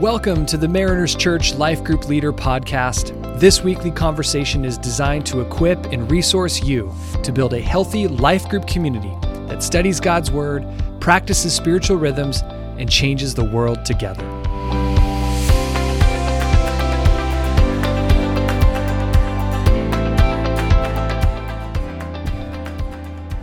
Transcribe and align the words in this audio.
Welcome 0.00 0.46
to 0.46 0.56
the 0.56 0.68
Mariners 0.68 1.16
Church 1.16 1.56
Life 1.56 1.82
Group 1.82 2.08
Leader 2.08 2.32
Podcast. 2.32 3.40
This 3.40 3.64
weekly 3.64 3.90
conversation 3.90 4.64
is 4.64 4.78
designed 4.78 5.26
to 5.26 5.40
equip 5.40 5.86
and 5.86 6.08
resource 6.08 6.62
you 6.62 6.94
to 7.24 7.32
build 7.32 7.52
a 7.52 7.60
healthy 7.60 8.06
life 8.06 8.48
group 8.48 8.68
community 8.68 9.12
that 9.48 9.60
studies 9.60 9.98
God's 9.98 10.30
Word, 10.30 10.64
practices 11.00 11.52
spiritual 11.52 11.96
rhythms, 11.96 12.42
and 12.78 12.88
changes 12.88 13.34
the 13.34 13.42
world 13.42 13.84
together. 13.84 14.37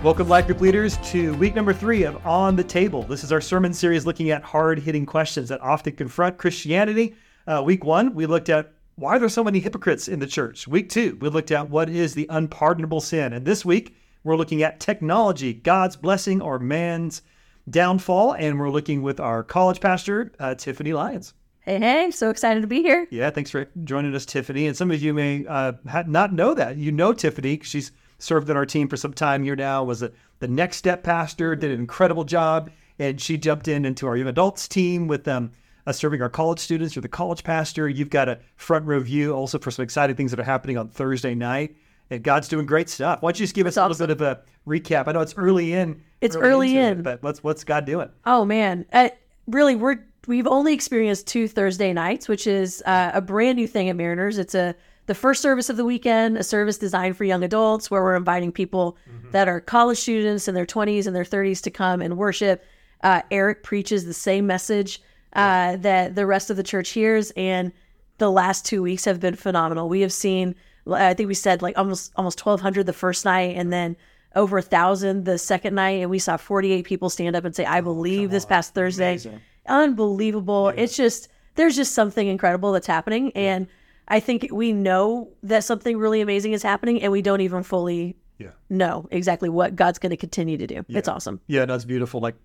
Welcome, 0.05 0.29
Life 0.29 0.45
Group 0.45 0.61
Leaders, 0.61 0.97
to 1.05 1.33
week 1.37 1.55
number 1.55 1.73
three 1.73 2.03
of 2.03 2.23
On 2.27 2.55
the 2.55 2.63
Table. 2.63 3.01
This 3.01 3.23
is 3.23 3.31
our 3.31 3.41
sermon 3.41 3.73
series 3.73 4.05
looking 4.05 4.29
at 4.29 4.43
hard 4.43 4.77
hitting 4.77 5.03
questions 5.03 5.49
that 5.49 5.59
often 5.61 5.95
confront 5.95 6.37
Christianity. 6.37 7.15
Uh, 7.47 7.63
week 7.65 7.83
one, 7.83 8.13
we 8.13 8.27
looked 8.27 8.49
at 8.49 8.71
why 8.97 9.15
are 9.15 9.19
there 9.19 9.29
so 9.29 9.43
many 9.43 9.59
hypocrites 9.59 10.07
in 10.07 10.19
the 10.19 10.27
church. 10.27 10.67
Week 10.67 10.89
two, 10.89 11.17
we 11.21 11.29
looked 11.29 11.49
at 11.49 11.71
what 11.71 11.89
is 11.89 12.13
the 12.13 12.27
unpardonable 12.29 13.01
sin. 13.01 13.33
And 13.33 13.47
this 13.47 13.65
week, 13.65 13.97
we're 14.23 14.35
looking 14.35 14.61
at 14.61 14.79
technology, 14.79 15.55
God's 15.55 15.95
blessing 15.95 16.39
or 16.39 16.59
man's 16.59 17.23
downfall. 17.67 18.33
And 18.33 18.59
we're 18.59 18.69
looking 18.69 19.01
with 19.01 19.19
our 19.19 19.41
college 19.41 19.81
pastor, 19.81 20.31
uh, 20.39 20.53
Tiffany 20.53 20.93
Lyons. 20.93 21.33
Hey, 21.61 21.79
hey, 21.79 22.11
so 22.11 22.29
excited 22.29 22.61
to 22.61 22.67
be 22.67 22.83
here. 22.83 23.07
Yeah, 23.09 23.31
thanks 23.31 23.49
for 23.49 23.67
joining 23.83 24.13
us, 24.13 24.27
Tiffany. 24.27 24.67
And 24.67 24.77
some 24.77 24.91
of 24.91 25.01
you 25.01 25.15
may 25.15 25.47
uh, 25.47 25.71
not 26.05 26.31
know 26.31 26.53
that. 26.53 26.77
You 26.77 26.91
know 26.91 27.11
Tiffany. 27.11 27.59
She's 27.63 27.91
served 28.25 28.49
on 28.49 28.57
our 28.57 28.65
team 28.65 28.87
for 28.87 28.97
some 28.97 29.13
time 29.13 29.43
here 29.43 29.55
now, 29.55 29.83
was 29.83 30.01
a, 30.01 30.11
the 30.39 30.47
next 30.47 30.77
step 30.77 31.03
pastor, 31.03 31.55
did 31.55 31.71
an 31.71 31.79
incredible 31.79 32.25
job. 32.25 32.71
And 32.99 33.19
she 33.19 33.37
jumped 33.37 33.67
in 33.67 33.85
into 33.85 34.07
our 34.07 34.17
young 34.17 34.27
adults 34.27 34.67
team 34.67 35.07
with 35.07 35.23
them. 35.23 35.51
Uh, 35.87 35.91
serving 35.91 36.19
our 36.19 36.29
college 36.29 36.57
students. 36.57 36.95
You're 36.95 37.03
the 37.03 37.07
college 37.07 37.43
pastor. 37.43 37.87
You've 37.87 38.09
got 38.09 38.27
a 38.27 38.39
front 38.55 38.85
row 38.85 38.99
view 38.99 39.35
also 39.35 39.59
for 39.59 39.69
some 39.69 39.83
exciting 39.83 40.15
things 40.15 40.31
that 40.31 40.39
are 40.39 40.43
happening 40.43 40.79
on 40.79 40.89
Thursday 40.89 41.35
night. 41.35 41.75
And 42.09 42.23
God's 42.23 42.47
doing 42.47 42.65
great 42.65 42.89
stuff. 42.89 43.21
Why 43.21 43.29
don't 43.29 43.39
you 43.39 43.43
just 43.43 43.53
give 43.53 43.67
us 43.67 43.77
a 43.77 43.87
little 43.87 44.07
bit 44.07 44.09
of 44.09 44.21
a 44.21 44.41
recap? 44.67 45.07
I 45.07 45.11
know 45.11 45.21
it's 45.21 45.35
early 45.37 45.73
in. 45.73 46.01
It's 46.21 46.35
early, 46.35 46.75
in, 46.75 46.99
it, 46.99 47.03
but 47.03 47.21
what's 47.21 47.43
what's 47.43 47.63
God 47.63 47.85
doing? 47.85 48.09
Oh 48.25 48.45
man, 48.45 48.85
uh, 48.93 49.09
really, 49.45 49.75
we're 49.75 49.99
we've 50.25 50.47
only 50.47 50.73
experienced 50.73 51.27
two 51.27 51.47
Thursday 51.47 51.93
nights, 51.93 52.27
which 52.27 52.47
is 52.47 52.81
uh, 52.87 53.11
a 53.13 53.21
brand 53.21 53.57
new 53.57 53.67
thing 53.67 53.89
at 53.89 53.95
Mariners. 53.95 54.39
It's 54.39 54.55
a 54.55 54.75
the 55.07 55.15
first 55.15 55.41
service 55.41 55.69
of 55.69 55.77
the 55.77 55.85
weekend, 55.85 56.37
a 56.37 56.43
service 56.43 56.77
designed 56.77 57.15
for 57.15 57.23
young 57.23 57.43
adults 57.43 57.91
where 57.91 58.01
we're 58.01 58.15
inviting 58.15 58.51
people 58.51 58.97
mm-hmm. 59.09 59.31
that 59.31 59.47
are 59.47 59.59
college 59.59 59.99
students 59.99 60.47
in 60.47 60.55
their 60.55 60.65
20s 60.65 61.05
and 61.05 61.15
their 61.15 61.23
30s 61.23 61.61
to 61.63 61.71
come 61.71 62.01
and 62.01 62.17
worship. 62.17 62.63
Uh, 63.03 63.21
Eric 63.29 63.63
preaches 63.63 64.05
the 64.05 64.13
same 64.13 64.47
message 64.47 65.01
uh, 65.33 65.75
that 65.77 66.15
the 66.15 66.25
rest 66.25 66.49
of 66.49 66.57
the 66.57 66.63
church 66.63 66.89
hears, 66.89 67.31
and 67.31 67.71
the 68.17 68.31
last 68.31 68.65
two 68.65 68.81
weeks 68.81 69.05
have 69.05 69.19
been 69.19 69.35
phenomenal. 69.35 69.89
We 69.89 70.01
have 70.01 70.13
seen, 70.13 70.55
I 70.89 71.13
think 71.13 71.27
we 71.27 71.33
said 71.33 71.61
like 71.61 71.77
almost 71.77 72.13
almost 72.15 72.43
1,200 72.43 72.85
the 72.85 72.93
first 72.93 73.25
night, 73.25 73.55
and 73.57 73.71
then 73.71 73.95
over 74.35 74.57
a 74.57 74.61
thousand 74.61 75.25
the 75.25 75.37
second 75.37 75.75
night, 75.75 76.01
and 76.01 76.09
we 76.09 76.19
saw 76.19 76.37
48 76.37 76.85
people 76.85 77.09
stand 77.09 77.35
up 77.35 77.45
and 77.45 77.55
say, 77.55 77.65
"I 77.65 77.79
oh, 77.79 77.83
believe." 77.83 78.31
This 78.31 78.45
past 78.45 78.73
Thursday, 78.73 79.11
Amazing. 79.11 79.41
unbelievable. 79.67 80.71
Yeah. 80.73 80.83
It's 80.83 80.95
just 80.95 81.27
there's 81.55 81.75
just 81.75 81.93
something 81.93 82.27
incredible 82.27 82.71
that's 82.71 82.87
happening, 82.87 83.31
and 83.35 83.67
I 84.07 84.19
think 84.19 84.47
we 84.51 84.71
know 84.71 85.31
that 85.43 85.63
something 85.63 85.97
really 85.97 86.21
amazing 86.21 86.53
is 86.53 86.61
happening 86.61 87.01
and 87.01 87.11
we 87.11 87.21
don't 87.21 87.41
even 87.41 87.63
fully 87.63 88.15
yeah. 88.37 88.51
know 88.69 89.07
exactly 89.11 89.49
what 89.49 89.75
God's 89.75 89.99
going 89.99 90.11
to 90.11 90.17
continue 90.17 90.57
to 90.57 90.67
do. 90.67 90.85
Yeah. 90.87 90.99
It's 90.99 91.07
awesome. 91.07 91.41
Yeah, 91.47 91.65
that's 91.65 91.85
beautiful. 91.85 92.19
Like 92.19 92.35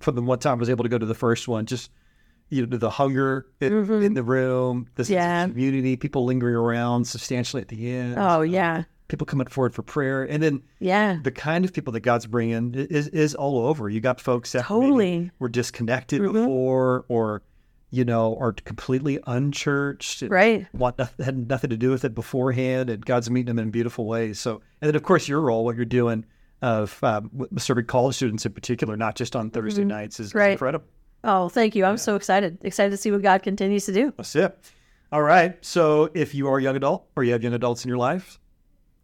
from 0.00 0.14
the 0.14 0.22
one 0.22 0.38
time 0.38 0.58
I 0.58 0.60
was 0.60 0.70
able 0.70 0.84
to 0.84 0.88
go 0.88 0.98
to 0.98 1.06
the 1.06 1.14
first 1.14 1.48
one, 1.48 1.66
just 1.66 1.90
you 2.50 2.66
know 2.66 2.76
the 2.76 2.90
hunger 2.90 3.46
in, 3.60 3.72
mm-hmm. 3.72 4.02
in 4.02 4.14
the 4.14 4.22
room, 4.22 4.88
the 4.96 5.04
yeah. 5.04 5.46
community, 5.46 5.96
people 5.96 6.24
lingering 6.24 6.54
around 6.54 7.06
substantially 7.06 7.62
at 7.62 7.68
the 7.68 7.90
end. 7.90 8.16
Oh 8.18 8.42
yeah, 8.42 8.84
people 9.08 9.26
coming 9.26 9.46
forward 9.46 9.74
for 9.74 9.82
prayer, 9.82 10.24
and 10.24 10.42
then 10.42 10.62
yeah, 10.78 11.18
the 11.22 11.30
kind 11.30 11.64
of 11.64 11.72
people 11.72 11.94
that 11.94 12.00
God's 12.00 12.26
bringing 12.26 12.74
is 12.74 13.08
is 13.08 13.34
all 13.34 13.66
over. 13.66 13.88
You 13.88 14.00
got 14.00 14.20
folks 14.20 14.52
that 14.52 14.64
totally 14.64 15.30
were 15.38 15.48
disconnected 15.48 16.20
mm-hmm. 16.20 16.32
before, 16.32 17.06
or 17.08 17.42
you 17.92 18.06
know, 18.06 18.36
are 18.40 18.52
completely 18.52 19.20
unchurched, 19.26 20.22
right? 20.22 20.66
Want 20.72 20.98
had 21.22 21.48
nothing 21.48 21.70
to 21.70 21.76
do 21.76 21.90
with 21.90 22.04
it 22.04 22.14
beforehand, 22.14 22.88
and 22.88 23.04
God's 23.04 23.30
meeting 23.30 23.54
them 23.54 23.58
in 23.58 23.70
beautiful 23.70 24.06
ways. 24.06 24.40
So, 24.40 24.62
and 24.80 24.88
then 24.88 24.96
of 24.96 25.02
course 25.02 25.28
your 25.28 25.42
role, 25.42 25.64
what 25.64 25.76
you're 25.76 25.84
doing 25.84 26.24
of 26.62 26.98
um, 27.04 27.46
serving 27.58 27.84
college 27.84 28.16
students 28.16 28.46
in 28.46 28.52
particular, 28.52 28.96
not 28.96 29.14
just 29.14 29.36
on 29.36 29.50
Thursday 29.50 29.82
mm-hmm. 29.82 29.88
nights, 29.88 30.20
is, 30.20 30.34
right. 30.34 30.52
incredible. 30.52 30.86
Oh, 31.22 31.50
thank 31.50 31.76
you! 31.76 31.84
I'm 31.84 31.92
yeah. 31.92 31.96
so 31.96 32.16
excited, 32.16 32.56
excited 32.62 32.90
to 32.92 32.96
see 32.96 33.10
what 33.10 33.20
God 33.20 33.42
continues 33.42 33.84
to 33.84 33.92
do. 33.92 34.12
That's 34.16 34.34
it. 34.34 34.58
All 35.12 35.22
right. 35.22 35.62
So, 35.62 36.08
if 36.14 36.34
you 36.34 36.48
are 36.48 36.58
a 36.58 36.62
young 36.62 36.76
adult 36.76 37.06
or 37.14 37.24
you 37.24 37.32
have 37.32 37.42
young 37.42 37.52
adults 37.52 37.84
in 37.84 37.90
your 37.90 37.98
life, 37.98 38.40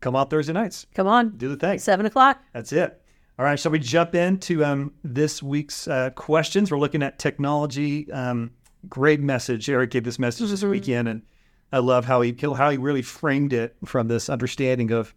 come 0.01 0.17
out 0.17 0.31
Thursday 0.31 0.55
nights. 0.55 0.87
Come 0.95 1.07
on, 1.07 1.37
do 1.37 1.49
the 1.49 1.57
thing. 1.57 1.79
Seven 1.79 2.07
o'clock. 2.07 2.43
That's 2.55 2.73
it. 2.73 3.03
All 3.39 3.45
right. 3.45 3.59
So 3.59 3.71
we 3.71 3.79
jump 3.79 4.17
into 4.17 4.65
um, 4.65 4.93
this 5.05 5.41
week's 5.43 5.87
uh, 5.87 6.11
questions. 6.11 6.73
We're 6.73 6.79
looking 6.79 7.05
at 7.05 7.21
technology. 7.21 8.11
Um, 8.11 8.51
great 8.89 9.21
message. 9.21 9.69
Eric 9.69 9.91
gave 9.91 10.05
this 10.05 10.19
message 10.19 10.51
this 10.51 10.63
weekend, 10.63 11.09
and 11.09 11.23
I 11.73 11.79
love 11.79 12.05
how 12.05 12.21
he 12.21 12.35
how 12.41 12.71
he 12.71 12.77
really 12.77 13.03
framed 13.03 13.53
it 13.53 13.77
from 13.85 14.09
this 14.09 14.29
understanding 14.29 14.91
of 14.91 15.15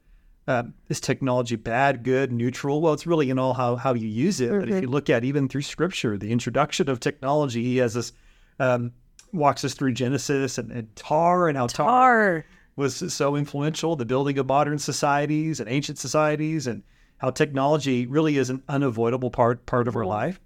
uh, 0.47 0.63
is 0.89 0.99
technology 0.99 1.55
bad, 1.55 2.03
good, 2.03 2.31
neutral? 2.31 2.81
Well, 2.81 2.93
it's 2.93 3.07
really 3.07 3.29
in 3.29 3.39
all 3.39 3.53
how 3.53 3.75
how 3.75 3.93
you 3.93 4.07
use 4.07 4.41
it. 4.41 4.51
Mm-hmm. 4.51 4.59
But 4.59 4.69
if 4.69 4.81
you 4.81 4.89
look 4.89 5.09
at 5.09 5.23
even 5.23 5.47
through 5.47 5.61
Scripture, 5.61 6.17
the 6.17 6.31
introduction 6.31 6.89
of 6.89 6.99
technology, 6.99 7.63
he 7.63 7.77
has 7.77 7.93
this 7.93 8.13
um, 8.59 8.91
walks 9.31 9.63
us 9.63 9.73
through 9.73 9.93
Genesis 9.93 10.57
and, 10.57 10.71
and 10.71 10.93
tar 10.95 11.47
and 11.47 11.57
how 11.57 11.67
tar, 11.67 11.87
tar 11.87 12.45
was 12.75 13.13
so 13.13 13.35
influential, 13.35 13.95
the 13.95 14.05
building 14.05 14.37
of 14.37 14.47
modern 14.47 14.79
societies 14.79 15.59
and 15.59 15.69
ancient 15.69 15.97
societies, 15.97 16.67
and 16.67 16.83
how 17.17 17.29
technology 17.29 18.05
really 18.07 18.37
is 18.37 18.49
an 18.49 18.63
unavoidable 18.67 19.29
part 19.29 19.65
part 19.65 19.87
of 19.87 19.95
our 19.95 20.05
life. 20.05 20.39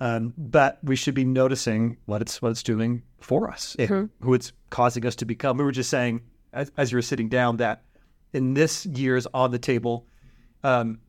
Um, 0.00 0.32
but 0.38 0.78
we 0.82 0.96
should 0.96 1.14
be 1.14 1.24
noticing 1.24 1.98
what 2.06 2.22
it's 2.22 2.40
what 2.40 2.50
it's 2.50 2.62
doing 2.62 3.02
for 3.20 3.50
us, 3.50 3.76
mm-hmm. 3.78 4.06
who 4.24 4.34
it's 4.34 4.52
causing 4.70 5.04
us 5.04 5.14
to 5.16 5.26
become. 5.26 5.58
We 5.58 5.64
were 5.64 5.72
just 5.72 5.90
saying 5.90 6.22
as, 6.52 6.72
as 6.76 6.90
you 6.90 6.96
were 6.96 7.02
sitting 7.02 7.28
down 7.28 7.58
that 7.58 7.82
in 8.32 8.54
this 8.54 8.86
year's 8.86 9.26
on 9.34 9.50
the 9.50 9.58
table, 9.58 10.06
um, 10.64 11.00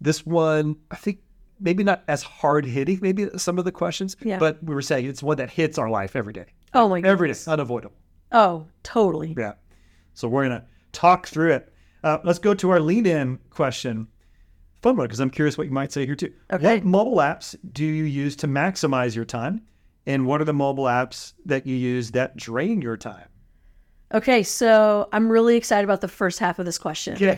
this 0.00 0.24
one 0.24 0.76
I 0.92 0.96
think 0.96 1.18
maybe 1.58 1.82
not 1.82 2.04
as 2.06 2.22
hard 2.22 2.64
hitting, 2.64 3.00
maybe 3.02 3.28
some 3.36 3.58
of 3.58 3.64
the 3.64 3.72
questions, 3.72 4.16
yeah. 4.22 4.38
but 4.38 4.62
we 4.62 4.74
were 4.74 4.82
saying 4.82 5.06
it's 5.06 5.22
one 5.22 5.38
that 5.38 5.50
hits 5.50 5.76
our 5.78 5.90
life 5.90 6.14
every 6.14 6.32
day. 6.32 6.46
Oh 6.72 6.88
my, 6.88 7.00
every 7.00 7.32
day, 7.32 7.38
unavoidable. 7.48 7.96
Oh, 8.30 8.66
totally. 8.84 9.34
Yeah. 9.36 9.54
So 10.14 10.28
we're 10.28 10.44
gonna 10.44 10.66
talk 10.92 11.26
through 11.26 11.52
it. 11.52 11.72
Uh, 12.04 12.18
let's 12.22 12.38
go 12.38 12.54
to 12.54 12.70
our 12.70 12.78
lean 12.78 13.06
in 13.06 13.40
question 13.50 14.06
fun 14.86 14.96
one 14.96 15.06
because 15.06 15.20
I'm 15.20 15.30
curious 15.30 15.58
what 15.58 15.66
you 15.66 15.72
might 15.72 15.90
say 15.90 16.06
here 16.06 16.14
too. 16.14 16.32
Okay. 16.52 16.76
What 16.76 16.84
mobile 16.84 17.16
apps 17.16 17.56
do 17.72 17.84
you 17.84 18.04
use 18.04 18.36
to 18.36 18.46
maximize 18.46 19.16
your 19.16 19.24
time? 19.24 19.62
And 20.06 20.26
what 20.26 20.40
are 20.40 20.44
the 20.44 20.52
mobile 20.52 20.84
apps 20.84 21.32
that 21.44 21.66
you 21.66 21.74
use 21.74 22.12
that 22.12 22.36
drain 22.36 22.80
your 22.80 22.96
time? 22.96 23.28
Okay, 24.14 24.44
so 24.44 25.08
I'm 25.12 25.28
really 25.28 25.56
excited 25.56 25.82
about 25.82 26.00
the 26.00 26.08
first 26.08 26.38
half 26.38 26.60
of 26.60 26.64
this 26.64 26.78
question. 26.78 27.16
Yeah, 27.18 27.34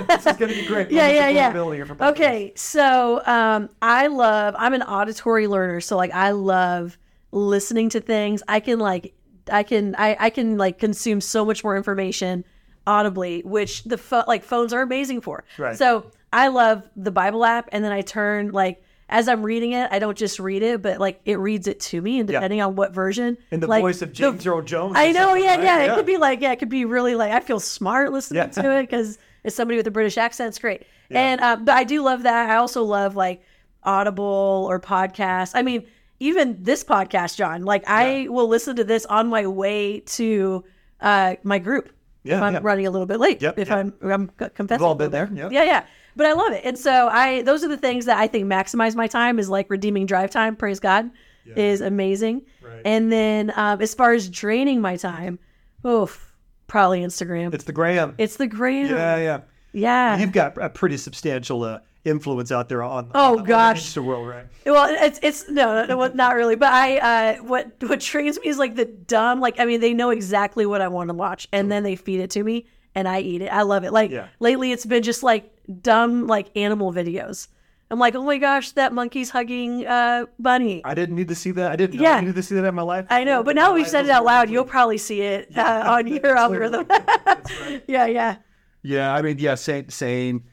this 0.08 0.24
is 0.24 0.36
going 0.36 0.54
to 0.54 0.60
be 0.60 0.66
great. 0.66 0.90
yeah, 0.92 1.08
yeah, 1.08 1.28
yeah. 1.28 2.08
Okay, 2.08 2.52
so 2.54 3.20
um, 3.26 3.68
I 3.82 4.06
love. 4.06 4.54
I'm 4.56 4.72
an 4.72 4.82
auditory 4.82 5.48
learner, 5.48 5.80
so 5.80 5.96
like 5.96 6.12
I 6.12 6.30
love 6.30 6.96
listening 7.32 7.88
to 7.88 8.00
things. 8.00 8.40
I 8.46 8.60
can 8.60 8.78
like, 8.78 9.14
I 9.50 9.64
can, 9.64 9.96
I, 9.98 10.16
I 10.20 10.30
can 10.30 10.58
like 10.58 10.78
consume 10.78 11.20
so 11.20 11.44
much 11.44 11.64
more 11.64 11.76
information 11.76 12.44
audibly, 12.86 13.40
which 13.40 13.82
the 13.82 13.98
fo- 13.98 14.24
like 14.28 14.44
phones 14.44 14.72
are 14.72 14.82
amazing 14.82 15.22
for. 15.22 15.42
Right. 15.58 15.76
So 15.76 16.12
I 16.32 16.48
love 16.48 16.88
the 16.96 17.10
Bible 17.10 17.44
app, 17.44 17.68
and 17.72 17.84
then 17.84 17.92
I 17.92 18.00
turn 18.00 18.50
like 18.50 18.82
as 19.12 19.28
I'm 19.28 19.42
reading 19.42 19.72
it, 19.72 19.88
I 19.92 19.98
don't 19.98 20.16
just 20.16 20.40
read 20.40 20.62
it, 20.62 20.80
but 20.80 20.98
like 20.98 21.20
it 21.26 21.38
reads 21.38 21.68
it 21.68 21.80
to 21.80 22.00
me, 22.00 22.18
and 22.18 22.26
depending 22.26 22.60
yeah. 22.60 22.66
on 22.66 22.76
what 22.76 22.94
version. 22.94 23.36
In 23.50 23.60
the 23.60 23.66
like, 23.66 23.82
voice 23.82 24.00
of 24.00 24.12
James 24.12 24.46
Earl 24.46 24.62
Jones. 24.62 24.94
I 24.96 25.12
know, 25.12 25.34
yeah, 25.34 25.56
right? 25.56 25.62
yeah, 25.62 25.92
It 25.92 25.94
could 25.94 26.06
be 26.06 26.16
like, 26.16 26.40
yeah, 26.40 26.52
it 26.52 26.58
could 26.58 26.70
be 26.70 26.86
really 26.86 27.14
like 27.14 27.30
I 27.30 27.40
feel 27.40 27.60
smart 27.60 28.10
listening 28.10 28.38
yeah. 28.38 28.62
to 28.62 28.78
it 28.78 28.84
because 28.84 29.18
it's 29.44 29.54
somebody 29.54 29.76
with 29.76 29.86
a 29.86 29.90
British 29.90 30.16
accent. 30.16 30.48
It's 30.48 30.58
great, 30.58 30.86
and 31.10 31.40
um, 31.42 31.66
but 31.66 31.76
I 31.76 31.84
do 31.84 32.02
love 32.02 32.22
that. 32.22 32.48
I 32.48 32.56
also 32.56 32.82
love 32.84 33.14
like 33.14 33.42
Audible 33.84 34.66
or 34.68 34.80
podcasts. 34.80 35.52
I 35.54 35.60
mean, 35.60 35.86
even 36.18 36.62
this 36.62 36.82
podcast, 36.82 37.36
John. 37.36 37.64
Like 37.64 37.84
I 37.86 38.28
will 38.30 38.48
listen 38.48 38.76
to 38.76 38.84
this 38.84 39.04
on 39.04 39.28
my 39.28 39.46
way 39.46 40.00
to 40.00 40.64
uh, 41.00 41.36
my 41.42 41.58
group. 41.58 41.90
Yeah, 42.24 42.38
if 42.38 42.42
I'm 42.42 42.62
running 42.62 42.86
a 42.86 42.90
little 42.90 43.06
bit 43.06 43.20
late. 43.20 43.42
Yep, 43.42 43.58
if 43.58 43.70
I'm 43.70 43.92
I'm 44.00 44.28
confessing. 44.28 44.78
We've 44.78 44.82
all 44.82 44.94
been 44.94 45.10
there. 45.10 45.28
Yeah, 45.34 45.50
yeah 45.50 45.84
but 46.16 46.26
I 46.26 46.32
love 46.32 46.52
it. 46.52 46.62
And 46.64 46.78
so 46.78 47.08
I 47.08 47.42
those 47.42 47.64
are 47.64 47.68
the 47.68 47.76
things 47.76 48.06
that 48.06 48.18
I 48.18 48.26
think 48.26 48.46
maximize 48.46 48.94
my 48.94 49.06
time 49.06 49.38
is 49.38 49.48
like 49.48 49.70
redeeming 49.70 50.06
drive 50.06 50.30
time. 50.30 50.56
Praise 50.56 50.80
God, 50.80 51.10
yeah. 51.44 51.54
is 51.56 51.80
amazing. 51.80 52.42
Right. 52.62 52.82
And 52.84 53.10
then 53.12 53.52
um, 53.56 53.80
as 53.80 53.94
far 53.94 54.12
as 54.12 54.28
draining 54.28 54.80
my 54.80 54.96
time, 54.96 55.38
oof, 55.86 56.34
probably 56.66 57.00
Instagram. 57.02 57.52
It's 57.54 57.64
the 57.64 57.72
gram. 57.72 58.14
It's 58.18 58.36
the 58.36 58.46
gram. 58.46 58.86
Yeah, 58.90 59.16
yeah. 59.16 59.40
Yeah. 59.72 60.18
You've 60.18 60.32
got 60.32 60.58
a 60.58 60.68
pretty 60.68 60.98
substantial 60.98 61.62
uh, 61.62 61.78
influence 62.04 62.52
out 62.52 62.68
there 62.68 62.82
on 62.82 63.10
Oh, 63.14 63.32
on 63.32 63.36
the 63.38 63.42
gosh. 63.44 63.76
gangster 63.78 64.02
world, 64.02 64.28
right? 64.28 64.44
Well, 64.66 64.94
it's 65.02 65.18
it's 65.22 65.48
no, 65.48 65.86
no, 65.86 65.96
no, 65.96 66.06
not 66.08 66.34
really. 66.34 66.56
But 66.56 66.72
I, 66.72 66.98
uh, 66.98 67.36
what 67.42 67.72
what 67.86 68.00
trains 68.00 68.38
me 68.38 68.48
is 68.48 68.58
like 68.58 68.74
the 68.76 68.84
dumb. 68.84 69.40
Like, 69.40 69.58
I 69.58 69.64
mean, 69.64 69.80
they 69.80 69.94
know 69.94 70.10
exactly 70.10 70.66
what 70.66 70.82
I 70.82 70.88
want 70.88 71.08
to 71.08 71.14
watch, 71.14 71.48
and 71.52 71.72
then 71.72 71.84
they 71.84 71.96
feed 71.96 72.20
it 72.20 72.30
to 72.32 72.44
me, 72.44 72.66
and 72.94 73.08
I 73.08 73.20
eat 73.20 73.42
it. 73.42 73.48
I 73.48 73.62
love 73.62 73.84
it. 73.84 73.92
Like 73.92 74.10
Yeah. 74.10 74.28
lately, 74.40 74.72
it's 74.72 74.86
been 74.86 75.02
just 75.02 75.22
like 75.22 75.50
dumb, 75.80 76.26
like 76.26 76.50
animal 76.56 76.92
videos. 76.92 77.48
I'm 77.90 77.98
like, 77.98 78.14
oh 78.14 78.22
my 78.22 78.38
gosh, 78.38 78.72
that 78.72 78.94
monkey's 78.94 79.28
hugging 79.30 79.86
uh 79.86 80.24
bunny. 80.38 80.82
I 80.84 80.94
didn't 80.94 81.14
need 81.16 81.28
to 81.28 81.34
see 81.34 81.50
that. 81.52 81.70
I 81.72 81.76
didn't 81.76 82.00
Yeah. 82.00 82.16
I 82.16 82.20
needed 82.20 82.36
to 82.36 82.42
see 82.42 82.54
that 82.54 82.64
in 82.64 82.74
my 82.74 82.82
life. 82.82 83.06
I 83.10 83.24
know, 83.24 83.42
but 83.42 83.54
now 83.54 83.74
we've 83.74 83.86
said 83.88 84.06
it 84.06 84.10
out 84.10 84.24
loud, 84.24 84.48
you'll 84.48 84.64
probably 84.64 84.98
see 84.98 85.20
it 85.20 85.48
uh, 85.58 85.82
on 85.86 86.06
your 86.06 86.36
algorithm. 86.36 86.86
yeah, 87.86 88.06
yeah. 88.06 88.36
Yeah, 88.82 89.14
I 89.14 89.22
mean, 89.22 89.38
yeah, 89.38 89.54
same, 89.56 89.90
same. 89.90 90.44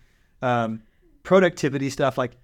Um, 0.41 0.83
productivity 1.23 1.89
stuff 1.89 2.17
like 2.17 2.37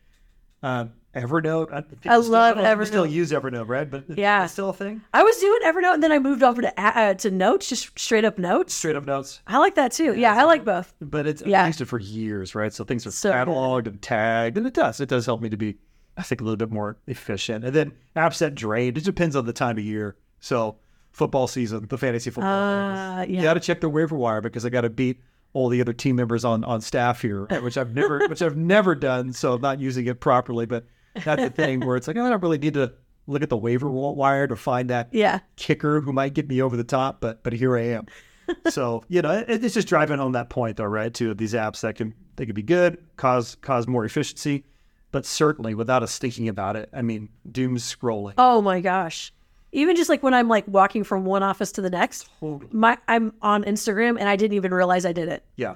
um, 0.64 0.94
Evernote. 1.16 1.72
I, 1.74 1.78
I 1.78 2.20
still- 2.20 2.32
love 2.32 2.56
don't 2.56 2.64
know 2.64 2.84
Still 2.86 3.06
Evernote. 3.06 3.12
use 3.12 3.32
Evernote, 3.32 3.68
right? 3.68 3.90
But 3.90 4.04
Yeah. 4.18 4.44
it's 4.44 4.54
still 4.54 4.70
a 4.70 4.74
thing. 4.74 5.02
I 5.14 5.24
was 5.24 5.38
doing 5.38 5.60
Evernote, 5.64 5.94
and 5.96 6.04
then 6.04 6.12
I 6.12 6.20
moved 6.20 6.44
over 6.44 6.62
to 6.62 6.80
uh, 6.80 7.14
to 7.16 7.32
Notes, 7.32 7.70
just 7.70 7.98
straight 7.98 8.26
up 8.26 8.38
Notes. 8.38 8.74
Straight 8.74 8.96
up 8.96 9.06
notes. 9.06 9.42
I 9.48 9.58
like 9.58 9.76
that 9.76 9.92
too. 9.92 10.14
Yeah, 10.14 10.36
I 10.38 10.44
like 10.44 10.66
both. 10.66 10.94
But 11.02 11.26
it's 11.28 11.42
Yeah. 11.46 11.64
I 11.64 11.68
used 11.68 11.82
it 11.82 11.86
for 11.86 12.00
years, 12.00 12.54
right? 12.54 12.74
So 12.74 12.84
things 12.84 13.08
are 13.08 13.12
So 13.12 13.32
cataloged 13.32 13.88
and 13.88 14.02
tagged, 14.02 14.58
and 14.58 14.68
it 14.68 14.74
does. 14.74 15.00
It 15.00 15.10
does 15.10 15.26
help 15.26 15.42
me 15.42 15.50
to 15.50 15.58
be, 15.58 15.78
I 16.18 16.22
think, 16.24 16.42
a 16.42 16.44
little 16.44 16.58
bit 16.58 16.72
more 16.72 16.98
efficient. 17.08 17.64
And 17.66 17.74
then 17.74 17.94
apps 18.16 18.40
that 18.40 18.54
drain. 18.56 18.96
It 18.98 19.04
depends 19.04 19.36
on 19.36 19.46
the 19.46 19.54
time 19.54 19.78
of 19.78 19.84
year. 19.84 20.16
So 20.40 20.78
football 21.12 21.48
season, 21.48 21.88
the 21.90 21.98
fantasy 21.98 22.30
football. 22.30 22.52
Uh, 22.52 23.22
yeah. 23.24 23.26
You 23.26 23.42
got 23.42 23.54
to 23.56 23.60
check 23.62 23.80
the 23.82 23.90
waiver 23.90 24.16
wire 24.16 24.42
because 24.42 24.66
I 24.66 24.70
got 24.70 24.82
to 24.82 24.90
beat 24.90 25.22
all 25.54 25.70
the 25.70 25.80
other 25.80 25.94
team 25.94 26.18
members 26.18 26.44
on 26.44 26.66
on 26.66 26.82
staff 26.82 27.22
here, 27.22 27.46
which 27.62 27.78
I've 27.78 27.96
never 27.96 28.20
which 28.28 28.42
I've 28.42 28.58
never 28.58 28.94
done. 28.94 29.32
So 29.32 29.54
I'm 29.54 29.62
not 29.62 29.80
using 29.80 30.06
it 30.08 30.20
properly. 30.20 30.66
But 30.66 30.86
that's 31.24 31.42
the 31.44 31.50
thing 31.50 31.80
where 31.86 31.96
it's 31.96 32.08
like 32.08 32.18
I 32.18 32.30
don't 32.30 32.42
really 32.42 32.58
need 32.58 32.74
to 32.76 32.94
look 33.28 33.42
at 33.42 33.50
the 33.50 33.58
waiver 33.58 33.90
wire 33.90 34.48
to 34.48 34.56
find 34.56 34.90
that 34.90 35.10
Yeah. 35.12 35.40
kicker 35.56 36.02
who 36.02 36.14
might 36.14 36.34
get 36.34 36.48
me 36.48 36.62
over 36.62 36.76
the 36.78 36.84
top. 36.84 37.22
But 37.22 37.44
but 37.44 37.54
here 37.54 37.78
I 37.78 37.82
am. 37.84 38.06
so 38.70 39.04
you 39.08 39.22
know 39.22 39.32
it, 39.32 39.64
it's 39.64 39.74
just 39.74 39.88
driving 39.88 40.20
home 40.20 40.34
that 40.34 40.50
point 40.50 40.78
though, 40.78 40.84
right? 40.86 41.14
To 41.16 41.34
these 41.34 41.54
apps 41.54 41.82
that 41.82 41.96
can 41.96 42.14
they 42.36 42.46
can 42.46 42.54
be 42.56 42.62
good, 42.64 42.98
cause 43.18 43.56
cause 43.62 43.88
more 43.88 44.06
efficiency, 44.06 44.66
but 45.12 45.26
certainly 45.26 45.74
without 45.74 46.04
us 46.04 46.18
thinking 46.18 46.48
about 46.50 46.76
it. 46.76 46.90
I 46.94 47.02
mean, 47.02 47.30
doom 47.52 47.78
scrolling. 47.78 48.34
Oh 48.38 48.62
my 48.62 48.82
gosh. 48.82 49.32
Even 49.72 49.96
just 49.98 50.10
like 50.10 50.24
when 50.24 50.34
I'm 50.34 50.48
like 50.48 50.66
walking 50.68 51.04
from 51.04 51.26
one 51.26 51.44
office 51.44 51.72
to 51.74 51.82
the 51.82 51.90
next, 51.90 52.30
my 52.72 52.98
I'm 53.08 53.34
on 53.42 53.64
Instagram 53.66 54.18
and 54.20 54.30
I 54.30 54.36
didn't 54.38 54.56
even 54.56 54.74
realize 54.74 55.06
I 55.06 55.12
did 55.12 55.28
it. 55.28 55.44
Yeah. 55.58 55.76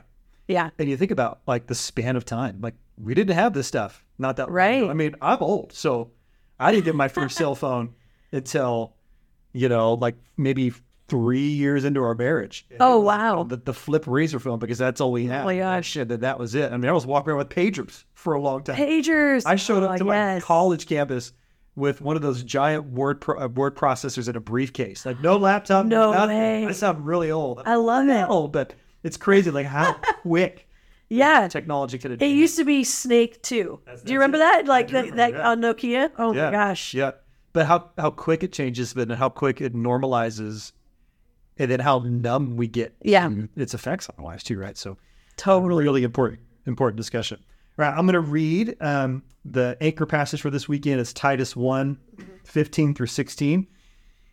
Yeah. 0.50 0.72
And 0.78 0.90
you 0.90 0.98
think 0.98 1.12
about 1.12 1.40
like 1.48 1.68
the 1.68 1.76
span 1.76 2.16
of 2.18 2.26
time. 2.26 2.58
Like 2.60 2.76
we 2.98 3.14
didn't 3.14 3.36
have 3.36 3.54
this 3.54 3.68
stuff 3.68 4.04
not 4.18 4.36
that. 4.36 4.50
Right. 4.50 4.84
I 4.84 4.94
mean, 4.94 5.16
I'm 5.22 5.38
old, 5.40 5.72
so 5.72 6.12
I 6.60 6.72
didn't 6.74 6.84
get 6.86 6.96
my 6.96 7.08
first 7.08 7.38
cell 7.38 7.56
phone 7.64 7.94
until 8.34 8.96
you 9.54 9.70
know, 9.70 9.94
like 9.94 10.16
maybe 10.38 10.74
three 11.08 11.48
years 11.50 11.86
into 11.86 12.02
our 12.02 12.14
marriage. 12.14 12.68
Oh 12.80 13.00
wow. 13.00 13.44
The, 13.44 13.58
the 13.58 13.74
flip 13.74 14.06
Razr 14.06 14.40
phone 14.42 14.60
because 14.60 14.78
that's 14.78 15.02
all 15.02 15.12
we 15.12 15.26
had. 15.26 15.42
Oh 15.42 15.46
my 15.46 15.58
gosh. 15.58 15.96
And 15.96 16.10
then 16.12 16.20
that 16.20 16.38
was 16.38 16.54
it. 16.56 16.72
I 16.72 16.78
mean, 16.78 16.90
I 16.90 16.92
was 16.94 17.06
walking 17.06 17.30
around 17.32 17.40
with 17.40 17.50
pagers 17.50 18.04
for 18.14 18.34
a 18.34 18.42
long 18.42 18.64
time. 18.64 18.76
Pagers. 18.76 19.44
I 19.46 19.56
showed 19.56 19.84
up 19.84 19.92
Oh, 19.92 19.98
to 19.98 20.04
my 20.04 20.40
college 20.42 20.86
campus 20.86 21.32
with 21.76 22.02
one 22.02 22.16
of 22.16 22.22
those 22.22 22.44
giant 22.44 22.86
word 22.92 23.22
pro- 23.22 23.40
uh, 23.44 23.48
word 23.48 23.76
processors 23.76 24.28
in 24.30 24.36
a 24.36 24.40
briefcase. 24.40 25.06
Like 25.06 25.20
no 25.22 25.38
laptop. 25.38 25.86
No 25.86 26.12
nothing. 26.12 26.38
way. 26.38 26.66
I 26.68 26.72
sound 26.74 27.06
really 27.06 27.32
old. 27.32 27.62
I 27.66 27.76
love 27.76 28.08
it. 28.10 28.28
old, 28.30 28.52
but 28.52 28.74
it's 29.04 29.18
crazy 29.18 29.52
like 29.52 29.66
how 29.66 29.94
quick 30.22 30.68
Yeah. 31.10 31.48
technology 31.48 31.98
could 31.98 32.22
It 32.22 32.26
used 32.28 32.58
to 32.58 32.66
be 32.66 32.84
Snake 32.84 33.42
too. 33.42 33.80
Do 34.06 34.14
you 34.14 34.20
remember 34.20 34.38
that? 34.40 34.66
Like 34.66 34.90
that, 34.90 35.16
that 35.16 35.34
yeah. 35.34 35.50
on 35.50 35.62
Nokia? 35.62 36.12
Oh 36.18 36.34
my 36.34 36.52
gosh. 36.52 36.94
Yeah. 36.94 37.12
But 37.54 37.66
how 37.66 37.90
how 37.98 38.12
quick 38.12 38.44
it 38.44 38.52
changes, 38.54 38.94
but 38.94 39.10
and 39.10 39.14
how 39.18 39.30
quick 39.30 39.60
it 39.60 39.74
normalizes, 39.74 40.72
and 41.58 41.70
then 41.72 41.80
how 41.80 42.00
numb 42.00 42.56
we 42.58 42.68
get. 42.68 42.96
Yeah. 43.04 43.28
to 43.28 43.50
its 43.56 43.74
effects 43.74 44.08
on 44.10 44.16
our 44.20 44.26
lives 44.32 44.44
too, 44.44 44.60
right? 44.60 44.78
So 44.78 44.98
Totally. 45.38 45.84
really 45.84 46.04
important 46.04 46.42
important 46.66 46.98
discussion. 46.98 47.40
Right. 47.78 47.90
I'm 47.90 48.06
going 48.06 48.14
to 48.14 48.20
read 48.20 48.76
um, 48.82 49.24
the 49.46 49.78
anchor 49.82 50.06
passage 50.06 50.42
for 50.42 50.50
this 50.50 50.68
weekend. 50.68 51.00
It's 51.00 51.14
Titus 51.14 51.56
1, 51.56 51.98
15 52.44 52.94
through 52.94 53.08
16. 53.08 53.66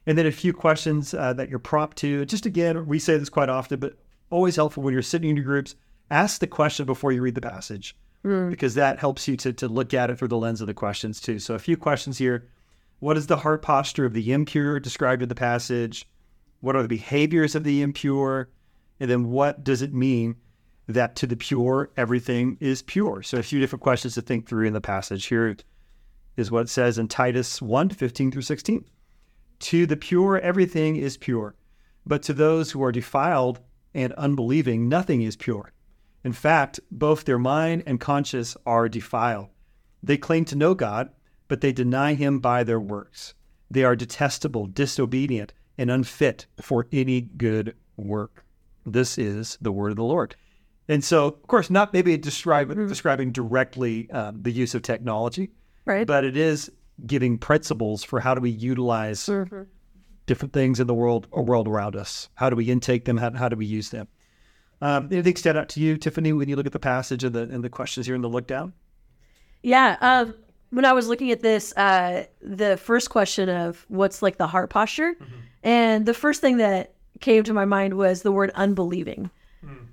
And 0.08 0.18
then 0.18 0.26
a 0.26 0.32
few 0.32 0.52
questions 0.52 1.14
uh, 1.14 1.32
that 1.34 1.48
you're 1.48 1.60
prompt 1.60 1.96
to. 1.98 2.24
Just 2.26 2.44
again, 2.44 2.86
we 2.86 2.98
say 2.98 3.16
this 3.16 3.28
quite 3.28 3.48
often, 3.48 3.78
but 3.78 3.96
always 4.30 4.56
helpful 4.56 4.82
when 4.82 4.92
you're 4.92 5.02
sitting 5.02 5.30
in 5.30 5.36
your 5.36 5.44
groups. 5.44 5.74
Ask 6.10 6.40
the 6.40 6.46
question 6.46 6.86
before 6.86 7.12
you 7.12 7.22
read 7.22 7.34
the 7.34 7.40
passage 7.40 7.96
mm. 8.24 8.50
because 8.50 8.74
that 8.74 8.98
helps 8.98 9.26
you 9.26 9.36
to, 9.38 9.52
to 9.54 9.68
look 9.68 9.94
at 9.94 10.10
it 10.10 10.18
through 10.18 10.28
the 10.28 10.36
lens 10.36 10.60
of 10.60 10.66
the 10.66 10.74
questions 10.74 11.20
too. 11.20 11.38
So 11.38 11.54
a 11.54 11.58
few 11.58 11.76
questions 11.76 12.18
here. 12.18 12.48
What 12.98 13.16
is 13.16 13.26
the 13.26 13.38
heart 13.38 13.62
posture 13.62 14.06
of 14.06 14.14
the 14.14 14.32
impure 14.32 14.80
described 14.80 15.22
in 15.22 15.28
the 15.28 15.34
passage? 15.34 16.08
What 16.60 16.76
are 16.76 16.82
the 16.82 16.88
behaviors 16.88 17.54
of 17.54 17.64
the 17.64 17.82
impure? 17.82 18.48
And 19.00 19.10
then 19.10 19.30
what 19.30 19.64
does 19.64 19.82
it 19.82 19.92
mean 19.92 20.36
that 20.88 21.16
to 21.16 21.26
the 21.26 21.36
pure, 21.36 21.90
everything 21.96 22.56
is 22.60 22.82
pure? 22.82 23.22
So 23.22 23.38
a 23.38 23.42
few 23.42 23.60
different 23.60 23.82
questions 23.82 24.14
to 24.14 24.22
think 24.22 24.48
through 24.48 24.66
in 24.66 24.72
the 24.72 24.80
passage. 24.80 25.26
Here 25.26 25.56
is 26.36 26.50
what 26.50 26.62
it 26.62 26.68
says 26.68 26.98
in 26.98 27.08
Titus 27.08 27.60
1 27.60 27.90
15 27.90 28.30
through 28.30 28.42
16. 28.42 28.84
To 29.58 29.86
the 29.86 29.96
pure, 29.96 30.38
everything 30.38 30.96
is 30.96 31.16
pure. 31.16 31.54
But 32.06 32.22
to 32.24 32.32
those 32.32 32.70
who 32.70 32.82
are 32.82 32.92
defiled 32.92 33.60
and 33.96 34.12
unbelieving, 34.12 34.88
nothing 34.88 35.22
is 35.22 35.34
pure. 35.36 35.72
In 36.22 36.32
fact, 36.32 36.78
both 36.90 37.24
their 37.24 37.38
mind 37.38 37.82
and 37.86 37.98
conscience 37.98 38.56
are 38.66 38.88
defiled. 38.88 39.48
They 40.02 40.18
claim 40.18 40.44
to 40.46 40.56
know 40.56 40.74
God, 40.74 41.10
but 41.48 41.62
they 41.62 41.72
deny 41.72 42.14
him 42.14 42.38
by 42.38 42.62
their 42.62 42.78
works. 42.80 43.34
They 43.70 43.84
are 43.84 43.96
detestable, 43.96 44.66
disobedient, 44.66 45.52
and 45.78 45.90
unfit 45.90 46.46
for 46.60 46.86
any 46.92 47.22
good 47.22 47.74
work. 47.96 48.44
This 48.84 49.18
is 49.18 49.56
the 49.60 49.72
word 49.72 49.90
of 49.90 49.96
the 49.96 50.04
Lord. 50.04 50.36
And 50.88 51.02
so, 51.02 51.26
of 51.26 51.46
course, 51.46 51.70
not 51.70 51.92
maybe 51.92 52.16
describe, 52.16 52.72
describing 52.88 53.32
directly 53.32 54.08
um, 54.10 54.42
the 54.42 54.52
use 54.52 54.74
of 54.74 54.82
technology, 54.82 55.50
Right. 55.84 56.06
but 56.06 56.24
it 56.24 56.36
is 56.36 56.70
giving 57.06 57.38
principles 57.38 58.04
for 58.04 58.20
how 58.20 58.34
do 58.34 58.40
we 58.40 58.50
utilize 58.50 59.24
different 60.26 60.52
things 60.52 60.80
in 60.80 60.86
the 60.86 60.94
world 60.94 61.26
or 61.30 61.42
world 61.42 61.68
around 61.68 61.96
us. 61.96 62.28
How 62.34 62.50
do 62.50 62.56
we 62.56 62.70
intake 62.70 63.04
them? 63.04 63.16
How, 63.16 63.30
how 63.32 63.48
do 63.48 63.56
we 63.56 63.66
use 63.66 63.90
them? 63.90 64.08
Um, 64.82 65.08
anything 65.10 65.36
stand 65.36 65.56
out 65.56 65.68
to 65.70 65.80
you, 65.80 65.96
Tiffany, 65.96 66.32
when 66.32 66.48
you 66.48 66.56
look 66.56 66.66
at 66.66 66.72
the 66.72 66.78
passage 66.78 67.24
and 67.24 67.34
the 67.34 67.42
and 67.42 67.64
the 67.64 67.70
questions 67.70 68.06
here 68.06 68.14
in 68.14 68.20
the 68.20 68.28
look 68.28 68.46
down? 68.46 68.74
Yeah. 69.62 69.96
Um, 70.00 70.34
when 70.70 70.84
I 70.84 70.92
was 70.92 71.08
looking 71.08 71.30
at 71.30 71.40
this, 71.40 71.72
uh, 71.76 72.26
the 72.42 72.76
first 72.76 73.08
question 73.08 73.48
of 73.48 73.86
what's 73.88 74.20
like 74.20 74.36
the 74.36 74.46
heart 74.46 74.68
posture, 74.68 75.14
and 75.62 76.04
the 76.04 76.12
first 76.12 76.42
thing 76.42 76.58
that 76.58 76.92
came 77.20 77.42
to 77.44 77.54
my 77.54 77.64
mind 77.64 77.94
was 77.94 78.22
the 78.22 78.32
word 78.32 78.50
unbelieving. 78.54 79.30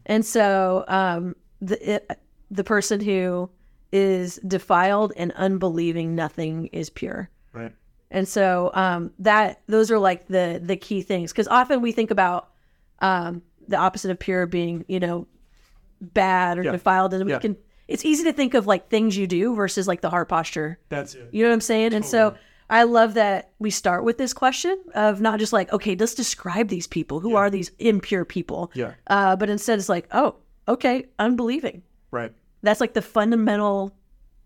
And 0.06 0.26
so 0.26 0.84
um, 0.88 1.36
the 1.62 1.96
it, 1.96 2.20
the 2.52 2.64
person 2.64 3.00
who 3.00 3.50
is 3.92 4.40
defiled 4.46 5.14
and 5.16 5.32
unbelieving, 5.34 6.16
nothing 6.16 6.68
is 6.68 6.90
pure. 6.90 7.30
And 8.14 8.26
so 8.28 8.72
um, 8.74 9.12
that 9.20 9.62
those 9.68 9.92
are 9.92 10.00
like 10.00 10.28
the 10.28 10.62
the 10.64 10.78
key 10.78 11.02
things 11.02 11.32
because 11.34 11.48
often 11.50 11.82
we 11.82 11.92
think 11.92 12.12
about 12.12 12.50
um, 13.00 13.42
the 13.68 13.76
opposite 13.78 14.12
of 14.12 14.20
pure 14.20 14.46
being 14.46 14.86
you 14.88 15.00
know 15.02 15.28
bad 16.00 16.58
or 16.58 16.64
Yeah. 16.64 16.72
defiled, 16.72 17.14
and 17.14 17.26
we 17.26 17.32
Yeah. 17.32 17.40
can. 17.40 17.58
It's 17.88 18.06
easy 18.06 18.24
to 18.24 18.34
think 18.34 18.54
of 18.54 18.66
like 18.66 18.88
things 18.90 19.18
you 19.18 19.28
do 19.28 19.56
versus 19.56 19.88
like 19.88 20.00
the 20.02 20.10
heart 20.10 20.30
posture. 20.30 20.80
That's 20.90 21.16
it. 21.16 21.28
You 21.32 21.44
know 21.44 21.50
what 21.50 21.56
I'm 21.56 21.62
saying? 21.62 21.94
And 21.94 22.06
so 22.06 22.36
I 22.70 22.84
love 22.84 23.16
that 23.16 23.52
we 23.60 23.70
start 23.70 24.04
with 24.06 24.18
this 24.18 24.34
question 24.34 24.78
of 24.96 25.20
not 25.20 25.40
just 25.40 25.52
like 25.52 25.74
okay, 25.74 25.96
let's 25.96 26.14
describe 26.14 26.70
these 26.70 26.88
people. 26.88 27.20
Who 27.20 27.36
are 27.36 27.50
these 27.50 27.72
impure 27.80 28.26
people? 28.26 28.72
Yeah. 28.74 28.94
Uh, 29.08 29.36
but 29.36 29.50
instead, 29.50 29.80
it's 29.80 29.90
like 29.90 30.08
oh, 30.12 30.36
okay, 30.68 31.08
unbelieving. 31.20 31.82
Right. 32.12 32.32
That's 32.62 32.80
like 32.80 32.94
the 32.94 33.02
fundamental 33.02 33.94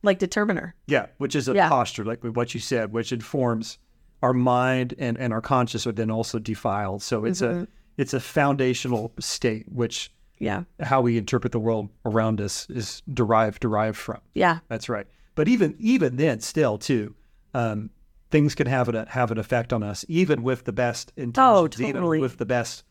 like 0.07 0.17
determiner. 0.19 0.73
Yeah, 0.87 1.05
which 1.19 1.35
is 1.35 1.47
a 1.47 1.53
Yeah. 1.53 1.69
posture, 1.69 2.03
like 2.03 2.23
what 2.23 2.53
you 2.55 2.59
said, 2.59 2.91
which 2.91 3.11
informs 3.11 3.77
our 4.23 4.33
mind 4.33 4.95
and, 4.97 5.15
and 5.19 5.31
our 5.31 5.41
conscious 5.41 5.85
are 5.85 5.91
then 5.91 6.09
also 6.09 6.39
defiled. 6.39 7.03
So 7.03 7.23
it's 7.25 7.41
a 7.43 7.67
it's 7.97 8.13
a 8.13 8.19
foundational 8.19 9.11
state 9.19 9.65
which 9.71 10.11
Yeah. 10.39 10.63
how 10.79 11.01
we 11.01 11.17
interpret 11.17 11.51
the 11.51 11.59
world 11.59 11.89
around 12.05 12.41
us 12.41 12.67
is 12.69 13.03
derived 13.13 13.59
derived 13.61 13.97
from. 13.97 14.19
Yeah. 14.33 14.59
That's 14.69 14.89
right. 14.89 15.05
But 15.35 15.47
even 15.47 15.75
even 15.77 16.15
then, 16.15 16.39
still 16.39 16.77
too, 16.79 17.13
um, 17.53 17.91
things 18.31 18.55
can 18.55 18.65
have 18.67 18.89
an 18.89 19.05
have 19.09 19.29
an 19.31 19.37
effect 19.37 19.71
on 19.71 19.83
us, 19.83 20.03
even 20.07 20.41
with 20.41 20.63
the 20.63 20.73
best 20.73 21.13
intentions, 21.15 21.79
even 21.81 22.01
totally. 22.01 22.19
with 22.19 22.37
the 22.37 22.45
best 22.45 22.83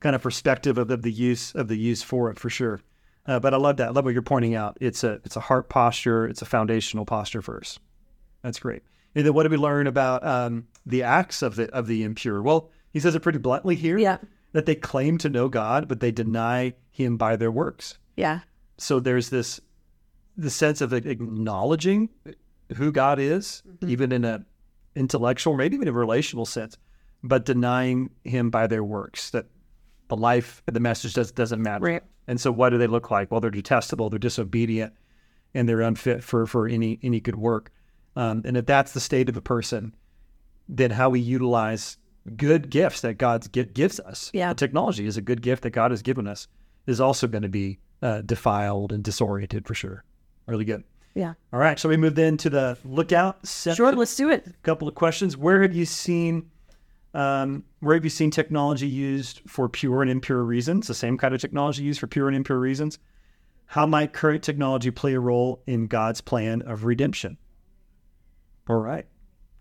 kind 0.00 0.14
of 0.16 0.22
perspective 0.22 0.78
of, 0.78 0.90
of 0.90 1.02
the 1.02 1.12
use 1.12 1.54
of 1.54 1.68
the 1.68 1.76
use 1.76 2.02
for 2.02 2.30
it 2.30 2.38
for 2.38 2.50
sure. 2.50 2.80
Uh, 3.28 3.38
but 3.38 3.52
I 3.54 3.58
love 3.58 3.76
that. 3.76 3.88
I 3.88 3.90
love 3.90 4.04
what 4.04 4.14
you're 4.14 4.22
pointing 4.22 4.54
out. 4.56 4.76
It's 4.80 5.04
a 5.04 5.20
it's 5.24 5.36
a 5.36 5.40
heart 5.40 5.68
posture. 5.68 6.26
It's 6.26 6.42
a 6.42 6.46
foundational 6.46 7.04
posture 7.04 7.42
first. 7.42 7.78
That's 8.42 8.58
great. 8.58 8.82
And 9.14 9.24
then 9.26 9.34
what 9.34 9.42
did 9.44 9.52
we 9.52 9.58
learn 9.58 9.86
about 9.86 10.26
um, 10.26 10.66
the 10.86 11.02
acts 11.02 11.42
of 11.42 11.54
the 11.56 11.68
of 11.74 11.86
the 11.86 12.02
impure? 12.04 12.42
Well, 12.42 12.70
he 12.92 13.00
says 13.00 13.14
it 13.14 13.20
pretty 13.20 13.38
bluntly 13.38 13.74
here. 13.76 13.98
Yeah. 13.98 14.18
That 14.52 14.64
they 14.64 14.74
claim 14.74 15.18
to 15.18 15.28
know 15.28 15.48
God, 15.48 15.88
but 15.88 16.00
they 16.00 16.10
deny 16.10 16.72
Him 16.90 17.18
by 17.18 17.36
their 17.36 17.50
works 17.52 17.98
Yeah. 18.16 18.40
so 18.78 18.98
there's 18.98 19.28
this 19.28 19.60
the 20.38 20.48
sense 20.50 20.80
of 20.80 20.92
acknowledging 20.94 22.08
who 22.76 22.90
God 22.92 23.18
is, 23.18 23.62
even 23.86 24.10
in 24.12 24.24
a 24.24 24.44
intellectual, 24.96 25.54
maybe 25.56 25.76
even 25.76 25.88
a 25.88 25.92
relational 25.92 26.46
sense, 26.46 26.78
but 27.22 27.44
denying 27.44 28.10
Him 28.24 28.48
by 28.50 28.66
their 28.66 28.82
works. 28.84 29.30
That 29.30 29.46
the 30.08 30.16
life, 30.16 30.62
the 30.66 30.80
message 30.80 31.14
does, 31.14 31.32
doesn't 31.32 31.62
matter. 31.62 31.84
Right. 31.84 32.02
And 32.26 32.40
so, 32.40 32.50
what 32.52 32.70
do 32.70 32.78
they 32.78 32.86
look 32.86 33.10
like? 33.10 33.30
Well, 33.30 33.40
they're 33.40 33.50
detestable, 33.50 34.10
they're 34.10 34.18
disobedient, 34.18 34.92
and 35.54 35.68
they're 35.68 35.80
unfit 35.80 36.22
for 36.24 36.46
for 36.46 36.66
any 36.68 36.98
any 37.02 37.20
good 37.20 37.36
work. 37.36 37.70
Um, 38.16 38.42
and 38.44 38.56
if 38.56 38.66
that's 38.66 38.92
the 38.92 39.00
state 39.00 39.28
of 39.28 39.36
a 39.36 39.40
person, 39.40 39.94
then 40.68 40.90
how 40.90 41.08
we 41.10 41.20
utilize 41.20 41.96
good 42.36 42.68
gifts 42.68 43.00
that 43.02 43.14
God 43.14 43.50
gi- 43.52 43.64
gives 43.66 44.00
us, 44.00 44.30
Yeah. 44.34 44.48
the 44.50 44.54
technology 44.56 45.06
is 45.06 45.16
a 45.16 45.22
good 45.22 45.40
gift 45.40 45.62
that 45.62 45.70
God 45.70 45.90
has 45.92 46.02
given 46.02 46.26
us, 46.26 46.48
is 46.86 47.00
also 47.00 47.26
going 47.26 47.42
to 47.44 47.48
be 47.48 47.78
uh, 48.02 48.20
defiled 48.22 48.92
and 48.92 49.02
disoriented 49.02 49.66
for 49.66 49.74
sure. 49.74 50.04
Really 50.46 50.64
good. 50.64 50.84
Yeah. 51.14 51.34
All 51.52 51.58
right, 51.60 51.78
so 51.78 51.88
we 51.88 51.96
move 51.96 52.14
then 52.16 52.36
to 52.38 52.50
the 52.50 52.76
lookout 52.84 53.46
section. 53.46 53.76
Sure, 53.76 53.92
let's 53.92 54.14
do 54.16 54.30
it. 54.30 54.46
A 54.46 54.52
couple 54.62 54.86
of 54.88 54.94
questions. 54.94 55.36
Where 55.36 55.62
have 55.62 55.74
you 55.74 55.84
seen 55.86 56.50
um, 57.18 57.64
where 57.80 57.94
have 57.96 58.04
you 58.04 58.10
seen 58.10 58.30
technology 58.30 58.86
used 58.86 59.40
for 59.46 59.68
pure 59.68 60.02
and 60.02 60.10
impure 60.10 60.44
reasons? 60.44 60.86
The 60.86 60.94
same 60.94 61.18
kind 61.18 61.34
of 61.34 61.40
technology 61.40 61.82
used 61.82 61.98
for 62.00 62.06
pure 62.06 62.28
and 62.28 62.36
impure 62.36 62.58
reasons. 62.58 62.98
How 63.66 63.86
might 63.86 64.12
current 64.12 64.42
technology 64.42 64.90
play 64.90 65.14
a 65.14 65.20
role 65.20 65.62
in 65.66 65.88
God's 65.88 66.20
plan 66.20 66.62
of 66.62 66.84
redemption? 66.84 67.36
All 68.68 68.76
right, 68.76 69.06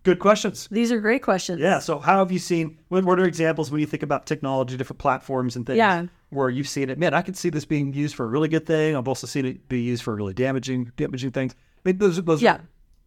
good 0.04 0.20
questions. 0.20 0.68
These 0.70 0.92
are 0.92 1.00
great 1.00 1.24
questions. 1.24 1.60
Yeah. 1.60 1.80
So, 1.80 1.98
how 2.00 2.20
have 2.20 2.32
you 2.32 2.40
seen? 2.40 2.78
What, 2.90 3.06
what 3.06 3.20
are 3.20 3.26
examples 3.26 3.72
when 3.72 3.80
you 3.82 3.88
think 3.88 4.04
about 4.04 4.26
technology, 4.26 4.78
different 4.78 5.00
platforms 5.00 5.56
and 5.56 5.66
things? 5.66 5.78
Yeah. 5.78 6.06
Where 6.30 6.50
you've 6.50 6.68
seen 6.68 6.90
it, 6.90 7.00
man, 7.00 7.14
I 7.14 7.22
can 7.22 7.34
see 7.34 7.50
this 7.50 7.64
being 7.66 7.94
used 7.94 8.14
for 8.16 8.26
a 8.26 8.28
really 8.28 8.50
good 8.50 8.66
thing. 8.66 8.96
I've 8.98 9.08
also 9.08 9.26
seen 9.28 9.46
it 9.46 9.68
be 9.70 9.82
used 9.82 10.04
for 10.04 10.14
really 10.14 10.34
damaging, 10.34 10.92
damaging 10.98 11.32
things. 11.32 11.56
I 11.56 11.90
mean, 11.90 11.98
those, 12.00 12.22
those 12.22 12.42
Yeah. 12.42 12.56
are 12.56 12.62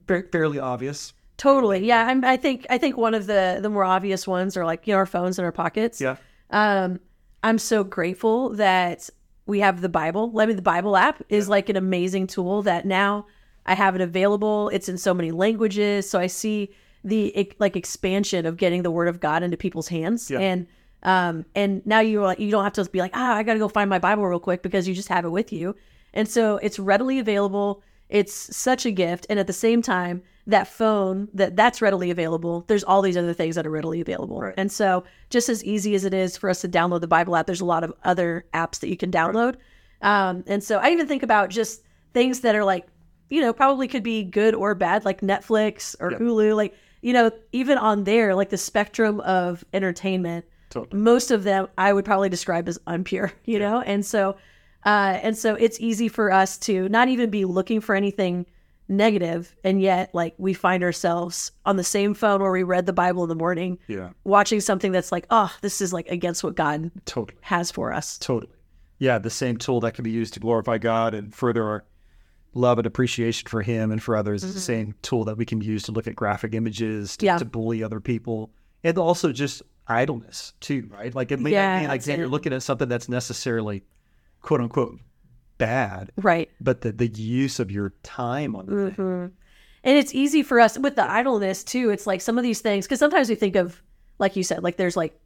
fa- 0.07 0.25
fairly 0.33 0.59
obvious. 0.59 1.13
Totally. 1.41 1.87
Yeah. 1.87 2.07
I'm, 2.07 2.23
I 2.23 2.37
think 2.37 2.67
I 2.69 2.77
think 2.77 2.99
one 2.99 3.15
of 3.15 3.27
the 3.27 3.61
the 3.63 3.71
more 3.71 3.83
obvious 3.83 4.29
ones 4.29 4.59
are 4.59 4.67
like 4.67 4.87
you 4.87 4.93
know 4.93 4.99
our 4.99 5.07
phones 5.07 5.39
in 5.39 5.45
our 5.47 5.53
pockets. 5.53 5.99
Yeah. 5.99 6.17
Um, 6.51 7.01
I'm 7.43 7.57
so 7.57 7.83
grateful 7.83 8.51
that 8.57 9.09
we 9.47 9.61
have 9.61 9.81
the 9.81 9.89
Bible. 9.89 10.31
Let 10.33 10.49
me 10.49 10.55
the 10.55 10.61
Bible 10.61 10.99
app 10.99 11.23
is 11.31 11.49
like 11.49 11.71
an 11.71 11.77
amazing 11.77 12.27
tool 12.27 12.61
that 12.65 12.85
now 12.85 13.27
I 13.65 13.75
have 13.75 13.95
it 13.95 14.03
available. 14.03 14.69
It's 14.69 14.91
in 14.91 14.99
so 14.99 15.15
many 15.15 15.31
languages, 15.31 16.11
so 16.11 16.19
I 16.19 16.27
see 16.27 16.75
the 17.05 17.51
like 17.59 17.75
expansion 17.75 18.45
of 18.45 18.59
getting 18.59 18.83
the 18.83 18.91
Word 18.91 19.09
of 19.09 19.19
God 19.19 19.43
into 19.43 19.57
people's 19.57 19.89
hands. 19.89 20.31
Yeah. 20.31 20.41
And 20.41 20.67
um, 21.05 21.47
and 21.55 21.81
now 21.87 22.01
you're 22.01 22.23
like 22.23 22.39
you 22.39 22.51
don't 22.51 22.65
have 22.65 22.75
to 22.75 22.85
be 22.85 22.99
like 22.99 23.13
ah 23.15 23.37
I 23.37 23.45
got 23.45 23.55
to 23.55 23.59
go 23.59 23.69
find 23.69 23.89
my 23.89 23.99
Bible 23.99 24.27
real 24.27 24.41
quick 24.41 24.63
because 24.63 24.87
you 24.87 24.95
just 24.95 25.09
have 25.09 25.25
it 25.25 25.31
with 25.31 25.55
you. 25.55 25.75
And 26.13 26.29
so 26.29 26.59
it's 26.59 26.79
readily 26.79 27.19
available. 27.19 27.83
It's 28.11 28.55
such 28.57 28.85
a 28.85 28.91
gift, 28.91 29.27
and 29.31 29.39
at 29.39 29.47
the 29.47 29.53
same 29.53 29.81
time, 29.83 30.23
that 30.47 30.67
phone 30.67 31.29
that 31.35 31.55
that's 31.57 31.81
readily 31.81 32.11
available. 32.11 32.65
There's 32.67 32.83
all 32.85 33.03
these 33.03 33.17
other 33.17 33.33
things 33.33 33.55
that 33.55 33.67
are 33.67 33.71
readily 33.71 34.01
available, 34.01 34.41
Right. 34.41 34.55
and 34.57 34.71
so 34.71 35.05
just 35.31 35.49
as 35.49 35.65
easy 35.65 35.95
as 35.95 36.05
it 36.05 36.13
is 36.13 36.37
for 36.37 36.51
us 36.51 36.61
to 36.63 36.69
download 36.69 37.01
the 37.03 37.07
Bible 37.07 37.37
app, 37.37 37.47
there's 37.47 37.61
a 37.61 37.65
lot 37.65 37.85
of 37.85 37.93
other 38.05 38.45
apps 38.53 38.81
that 38.81 38.89
you 38.89 38.97
can 38.97 39.11
download. 39.13 39.57
Um, 40.03 40.45
and 40.47 40.63
so 40.65 40.79
I 40.79 40.91
even 40.91 41.07
think 41.07 41.23
about 41.23 41.51
just 41.51 41.83
things 42.15 42.41
that 42.41 42.55
are 42.57 42.65
like, 42.65 42.87
you 43.29 43.41
know, 43.41 43.53
probably 43.53 43.87
could 43.87 44.03
be 44.03 44.25
good 44.25 44.55
or 44.55 44.75
bad, 44.75 45.05
like 45.05 45.21
Netflix 45.21 45.95
or 46.01 46.11
Yeah. 46.13 46.19
Hulu. 46.19 46.57
Like, 46.57 46.75
you 47.03 47.13
know, 47.13 47.31
even 47.53 47.79
on 47.79 48.05
there, 48.05 48.35
like 48.35 48.49
the 48.49 48.57
spectrum 48.59 49.21
of 49.21 49.65
entertainment, 49.73 50.47
Totally. 50.71 51.01
most 51.01 51.31
of 51.31 51.45
them 51.45 51.69
I 51.79 51.93
would 51.93 52.05
probably 52.05 52.29
describe 52.29 52.67
as 52.69 52.79
unpure, 52.89 53.31
you 53.45 53.59
know? 53.61 53.83
And 53.83 54.05
so 54.05 54.37
uh 54.85 55.19
and 55.23 55.37
so 55.37 55.55
it's 55.55 55.79
easy 55.81 56.09
for 56.09 56.33
us 56.33 56.57
to 56.59 56.89
not 56.89 57.09
even 57.09 57.31
be 57.31 57.45
looking 57.45 57.81
for 57.81 57.95
anything 57.95 58.47
negative 58.89 59.55
and 59.63 59.81
yet 59.81 60.13
like 60.15 60.35
we 60.39 60.53
find 60.53 60.83
ourselves 60.83 61.53
on 61.65 61.77
the 61.77 61.85
same 61.85 62.13
phone 62.13 62.41
where 62.41 62.51
we 62.51 62.65
read 62.65 62.87
the 62.87 62.93
Bible 62.93 63.23
in 63.23 63.29
the 63.29 63.35
morning 63.37 63.79
Yeah. 63.87 64.11
watching 64.25 64.61
something 64.61 64.91
that's 64.91 65.13
like, 65.13 65.27
oh, 65.31 65.55
this 65.61 65.81
is 65.81 65.93
like 65.93 66.09
against 66.09 66.43
what 66.43 66.57
God 66.57 66.91
Totally. 67.05 67.39
has 67.43 67.71
for 67.71 67.93
us. 67.93 68.19
Totally. 68.19 68.51
Yeah, 68.99 69.19
the 69.19 69.31
same 69.31 69.57
tool 69.59 69.79
that 69.81 69.95
can 69.95 70.03
be 70.03 70.11
used 70.11 70.35
to 70.35 70.41
glorify 70.41 70.79
God 70.79 71.15
and 71.15 71.33
further 71.33 71.63
our 71.69 71.85
love 72.53 72.79
and 72.79 72.87
appreciation 72.87 73.49
for 73.49 73.63
Him 73.63 73.93
and 73.93 74.03
for 74.03 74.17
others 74.17 74.43
is 74.43 74.55
the 74.55 74.61
same 74.61 74.95
tool 75.03 75.25
that 75.25 75.37
we 75.37 75.47
can 75.47 75.61
use 75.61 75.85
to 75.85 75.93
look 75.93 76.09
at 76.09 76.17
graphic 76.17 76.53
images, 76.53 77.17
to, 77.19 77.27
Yeah. 77.27 77.39
to 77.39 77.45
bully 77.45 77.85
other 77.85 78.01
people, 78.01 78.51
and 78.83 78.99
also 78.99 79.33
just 79.33 79.63
idleness 79.87 80.53
too, 80.59 80.89
right? 80.93 81.15
Like 81.15 81.31
it 81.31 81.39
may 81.39 81.53
Yeah, 81.53 81.77
not 81.77 81.81
be 81.83 81.89
like 81.89 82.19
you're 82.19 82.27
looking 82.29 82.53
at 82.53 82.65
something 82.65 82.89
that's 82.89 83.09
necessarily 83.09 83.85
quote 84.43 84.61
unquote 84.61 84.99
bad, 85.59 86.11
Right. 86.17 86.51
but 86.61 86.81
the, 86.81 86.93
the 86.93 87.07
use 87.09 87.61
of 87.61 87.71
your 87.71 87.93
time 88.03 88.57
on 88.57 88.67
the 88.67 88.91
thing. 88.91 88.95
hmm 88.95 89.27
And 89.85 89.99
it's 89.99 90.15
easy 90.15 90.43
for 90.43 90.59
us 90.61 90.79
with 90.79 90.97
the 90.97 91.11
idleness 91.11 91.63
too. 91.65 91.91
It's 91.91 92.07
like 92.07 92.21
some 92.21 92.39
of 92.39 92.45
these 92.45 92.61
things 92.61 92.87
because 92.87 92.99
sometimes 92.99 93.29
we 93.29 93.35
think 93.35 93.57
of, 93.57 93.83
like 94.19 94.37
you 94.37 94.43
said, 94.43 94.63
like 94.63 94.77
there's 94.77 94.97
like 94.97 95.19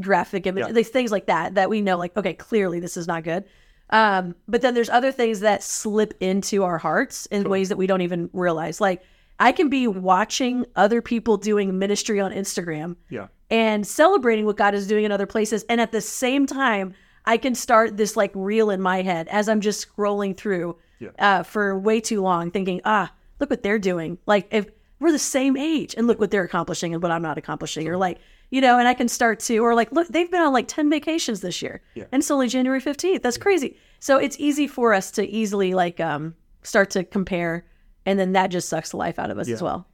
graphic 0.00 0.46
images, 0.46 0.68
Yeah. 0.68 0.72
these 0.74 0.88
things 0.88 1.10
like 1.12 1.26
that 1.26 1.54
that 1.54 1.70
we 1.70 1.80
know, 1.80 1.96
like 1.98 2.16
okay, 2.16 2.34
clearly 2.34 2.80
this 2.80 2.96
is 2.96 3.06
not 3.06 3.24
good. 3.24 3.44
Um, 3.90 4.34
but 4.48 4.62
then 4.62 4.72
there's 4.74 4.88
other 4.88 5.12
things 5.12 5.40
that 5.40 5.62
slip 5.62 6.14
into 6.20 6.64
our 6.64 6.78
hearts 6.78 7.26
in 7.26 7.48
ways 7.48 7.68
that 7.68 7.76
we 7.76 7.86
don't 7.86 8.00
even 8.00 8.30
realize. 8.32 8.80
Like 8.80 9.02
I 9.38 9.52
can 9.52 9.68
be 9.68 9.86
watching 9.86 10.64
other 10.76 11.02
people 11.02 11.36
doing 11.36 11.78
ministry 11.78 12.20
on 12.20 12.30
Instagram 12.32 12.96
Yeah. 13.10 13.26
and 13.50 13.86
celebrating 13.86 14.46
what 14.46 14.56
God 14.56 14.74
is 14.74 14.86
doing 14.86 15.04
in 15.04 15.12
other 15.12 15.26
places. 15.26 15.64
And 15.68 15.80
at 15.80 15.92
the 15.92 16.00
same 16.00 16.46
time, 16.46 16.94
I 17.24 17.36
can 17.36 17.54
start 17.54 17.96
this 17.96 18.16
like 18.16 18.32
reel 18.34 18.70
in 18.70 18.80
my 18.80 19.02
head 19.02 19.28
as 19.28 19.48
I'm 19.48 19.60
just 19.60 19.86
scrolling 19.88 20.36
through 20.36 20.76
Yeah. 20.98 21.10
uh, 21.18 21.42
for 21.42 21.78
way 21.78 22.00
too 22.00 22.20
long, 22.22 22.50
thinking, 22.50 22.80
ah, 22.84 23.12
look 23.40 23.50
what 23.50 23.62
they're 23.62 23.78
doing. 23.78 24.18
Like 24.26 24.48
if 24.50 24.66
we're 25.00 25.12
the 25.12 25.18
same 25.18 25.56
age 25.56 25.94
and 25.96 26.06
look 26.06 26.18
what 26.20 26.30
they're 26.30 26.44
accomplishing 26.44 26.94
and 26.94 27.02
what 27.02 27.12
I'm 27.12 27.22
not 27.22 27.38
accomplishing, 27.38 27.88
or 27.88 27.96
like, 27.96 28.18
you 28.50 28.60
know, 28.60 28.78
and 28.78 28.86
I 28.86 28.94
can 28.94 29.08
start 29.08 29.40
to, 29.40 29.58
or 29.58 29.74
like, 29.74 29.90
look, 29.92 30.08
they've 30.08 30.30
been 30.30 30.42
on 30.42 30.52
like 30.52 30.68
10 30.68 30.90
vacations 30.90 31.40
this 31.40 31.62
year 31.62 31.80
Yeah. 31.94 32.04
and 32.12 32.20
it's 32.20 32.30
only 32.30 32.48
January 32.48 32.80
15th. 32.80 33.22
That's 33.22 33.38
crazy. 33.38 33.76
So 34.00 34.18
it's 34.18 34.36
easy 34.38 34.66
for 34.66 34.92
us 34.94 35.10
to 35.12 35.26
easily 35.28 35.74
like 35.74 36.00
um, 36.00 36.34
start 36.62 36.90
to 36.90 37.04
compare. 37.04 37.64
And 38.04 38.18
then 38.18 38.32
that 38.32 38.48
just 38.48 38.68
sucks 38.68 38.90
the 38.90 38.96
life 38.96 39.18
out 39.18 39.30
of 39.30 39.38
us 39.38 39.48
as 39.48 39.62
well. 39.62 39.86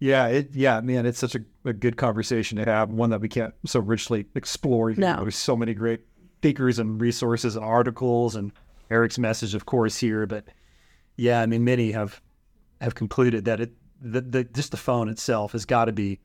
Yeah, 0.00 0.26
it, 0.26 0.50
yeah, 0.52 0.80
man, 0.80 1.06
it's 1.06 1.20
such 1.20 1.36
a, 1.36 1.40
a 1.64 1.72
good 1.72 1.96
conversation 1.96 2.58
to 2.58 2.64
have, 2.64 2.90
one 2.90 3.10
that 3.10 3.20
we 3.20 3.28
can't 3.28 3.54
so 3.64 3.78
richly 3.78 4.26
explore. 4.34 4.90
You 4.90 4.96
No. 4.96 5.14
know, 5.14 5.22
There's 5.22 5.36
so 5.36 5.56
many 5.56 5.74
great 5.74 6.00
speakers 6.42 6.80
and 6.80 7.00
resources 7.00 7.54
and 7.54 7.64
articles, 7.64 8.34
and 8.34 8.50
Eric's 8.90 9.16
message, 9.16 9.54
of 9.54 9.64
course, 9.64 9.96
here. 9.96 10.26
But 10.26 10.44
yeah, 11.14 11.40
I 11.40 11.46
mean, 11.46 11.62
many 11.62 11.92
have 11.92 12.20
have 12.80 12.96
concluded 12.96 13.44
that 13.44 13.60
it 13.60 13.72
the, 14.00 14.20
the 14.20 14.42
just 14.42 14.72
the 14.72 14.76
phone 14.76 15.08
itself 15.08 15.52
has 15.52 15.64
got 15.64 15.84
to 15.84 15.92
be, 15.92 16.18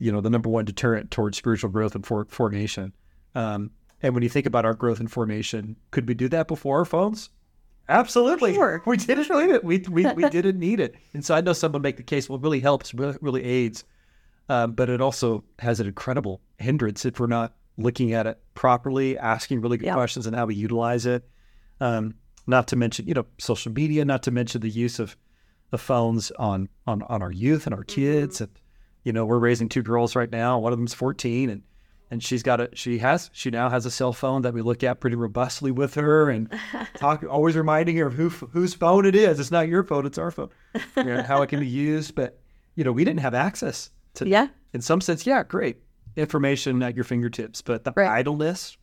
you 0.00 0.10
know, 0.10 0.20
the 0.20 0.28
number 0.28 0.48
one 0.48 0.64
deterrent 0.64 1.12
towards 1.12 1.38
spiritual 1.38 1.70
growth 1.70 1.94
and 1.94 2.04
for, 2.04 2.24
formation. 2.24 2.92
Um, 3.36 3.70
and 4.02 4.12
when 4.12 4.24
you 4.24 4.28
think 4.28 4.46
about 4.46 4.64
our 4.64 4.74
growth 4.74 4.98
and 4.98 5.08
formation, 5.08 5.76
could 5.92 6.08
we 6.08 6.14
do 6.14 6.28
that 6.30 6.48
before 6.48 6.78
our 6.78 6.84
phones? 6.84 7.30
Absolutely. 7.88 8.54
Sure. 8.54 8.82
We 8.86 8.96
didn't 8.96 9.30
need 9.30 9.54
it. 9.54 9.62
We, 9.62 9.78
we, 9.88 10.06
we 10.14 10.28
didn't 10.30 10.58
need 10.58 10.80
it. 10.80 10.96
And 11.12 11.24
so 11.24 11.34
I 11.34 11.42
know 11.42 11.52
someone 11.52 11.82
make 11.82 11.96
the 11.96 12.02
case, 12.02 12.28
well, 12.28 12.38
it 12.38 12.42
really 12.42 12.60
helps, 12.60 12.92
really, 12.92 13.16
really 13.20 13.44
aids. 13.44 13.84
Um, 14.48 14.72
but 14.72 14.90
it 14.90 15.00
also 15.00 15.44
has 15.60 15.80
an 15.80 15.86
incredible 15.86 16.40
hindrance 16.58 17.04
if 17.04 17.20
we're 17.20 17.28
not 17.28 17.54
looking 17.76 18.12
at 18.12 18.26
it 18.26 18.38
properly, 18.54 19.18
asking 19.18 19.60
really 19.60 19.76
good 19.76 19.86
Yeah. 19.86 19.94
questions 19.94 20.26
and 20.26 20.34
how 20.36 20.46
we 20.46 20.54
utilize 20.54 21.06
it. 21.06 21.28
Um, 21.80 22.14
not 22.46 22.68
to 22.68 22.76
mention, 22.76 23.06
you 23.08 23.14
know, 23.14 23.26
social 23.38 23.72
media, 23.72 24.04
not 24.04 24.22
to 24.24 24.30
mention 24.30 24.60
the 24.60 24.68
use 24.68 24.98
of 24.98 25.16
the 25.70 25.78
phones 25.78 26.30
on, 26.32 26.68
on, 26.86 27.02
on 27.04 27.22
our 27.22 27.32
youth 27.32 27.66
and 27.66 27.74
our 27.74 27.82
kids. 27.84 28.40
And, 28.40 28.50
you 29.02 29.12
know, 29.12 29.24
we're 29.24 29.38
raising 29.38 29.68
two 29.68 29.82
girls 29.82 30.14
right 30.14 30.30
now. 30.30 30.58
One 30.58 30.72
of 30.72 30.78
them's 30.78 30.94
14 30.94 31.50
and, 31.50 31.62
and 32.10 32.22
she's 32.22 32.42
got 32.44 32.60
a, 32.60 32.68
she 32.74 32.98
has, 32.98 33.30
she 33.32 33.50
now 33.50 33.70
has 33.70 33.86
a 33.86 33.90
cell 33.90 34.12
phone 34.12 34.42
that 34.42 34.54
we 34.54 34.62
look 34.62 34.84
at 34.84 35.00
pretty 35.00 35.16
robustly 35.16 35.70
with 35.72 35.94
her 35.94 36.30
and 36.30 36.52
talk, 36.96 37.24
always 37.28 37.56
reminding 37.56 37.96
her 37.96 38.06
of 38.06 38.14
who, 38.14 38.28
whose 38.28 38.74
phone 38.74 39.04
it 39.06 39.16
is. 39.16 39.40
It's 39.40 39.50
not 39.50 39.66
your 39.68 39.82
phone, 39.82 40.06
it's 40.06 40.18
our 40.18 40.30
phone, 40.30 40.50
you 40.96 41.04
know, 41.04 41.22
how 41.22 41.42
it 41.42 41.48
can 41.48 41.60
be 41.60 41.66
used. 41.66 42.14
But, 42.14 42.38
you 42.76 42.84
know, 42.84 42.92
we 42.92 43.04
didn't 43.04 43.20
have 43.20 43.34
access 43.34 43.90
to, 44.14 44.28
Yeah. 44.28 44.48
in 44.74 44.80
some 44.82 45.00
sense, 45.00 45.26
yeah, 45.26 45.42
great 45.42 45.78
information 46.16 46.82
at 46.82 46.94
your 46.94 47.04
fingertips, 47.04 47.62
but 47.62 47.84
the 47.84 47.92
Right. 47.96 48.08
idleness 48.08 48.76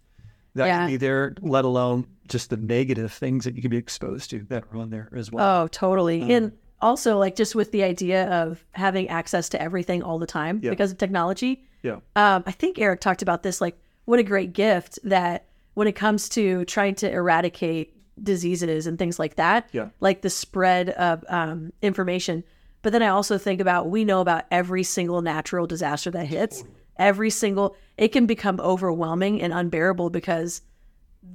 that 0.56 0.66
Yeah. 0.68 0.80
can 0.80 0.88
be 0.90 0.98
there, 0.98 1.34
let 1.42 1.64
alone 1.66 2.06
just 2.28 2.50
the 2.50 2.58
negative 2.58 3.12
things 3.12 3.46
that 3.46 3.56
you 3.56 3.62
can 3.62 3.72
be 3.72 3.78
exposed 3.78 4.30
to 4.32 4.40
that 4.50 4.64
are 4.72 4.78
on 4.78 4.90
there 4.90 5.10
as 5.16 5.32
well. 5.32 5.64
Oh, 5.64 5.68
totally. 5.68 6.22
and 6.34 6.52
also, 6.82 7.18
like, 7.20 7.36
just 7.36 7.54
with 7.56 7.72
the 7.72 7.84
idea 7.84 8.28
of 8.30 8.66
having 8.72 9.08
access 9.08 9.48
to 9.50 9.62
everything 9.62 10.02
all 10.02 10.18
the 10.20 10.26
time 10.26 10.60
Yeah. 10.64 10.72
because 10.72 10.92
of 10.92 10.98
technology. 10.98 11.64
yeah, 11.84 11.98
Um, 12.16 12.44
I 12.46 12.52
think 12.52 12.80
Eric 12.80 13.02
talked 13.02 13.22
about 13.22 13.44
this. 13.44 13.62
Like, 13.62 13.78
what 14.06 14.20
a 14.20 14.24
great 14.24 14.54
gift 14.54 14.98
that 15.04 15.46
when 15.74 15.88
it 15.88 15.94
comes 15.96 16.28
to 16.30 16.66
trying 16.66 16.96
to 16.96 17.10
eradicate 17.12 17.94
diseases 18.22 18.88
and 18.88 18.98
things 19.00 19.20
like 19.20 19.36
that, 19.36 19.68
Yeah. 19.72 19.90
like 20.00 20.22
the 20.22 20.30
spread 20.30 20.90
of 20.92 21.24
um, 21.30 21.72
information. 21.82 22.44
But 22.82 22.94
then 22.94 23.02
I 23.04 23.08
also 23.08 23.38
think 23.38 23.62
about 23.62 23.90
we 23.90 24.04
know 24.06 24.22
about 24.22 24.46
every 24.52 24.84
single 24.84 25.22
natural 25.22 25.66
disaster 25.68 26.10
that 26.12 26.26
hits. 26.28 26.64
Every 26.98 27.30
single, 27.30 27.76
it 27.98 28.10
can 28.10 28.26
become 28.26 28.60
overwhelming 28.60 29.42
and 29.42 29.54
unbearable 29.54 30.10
because 30.10 30.62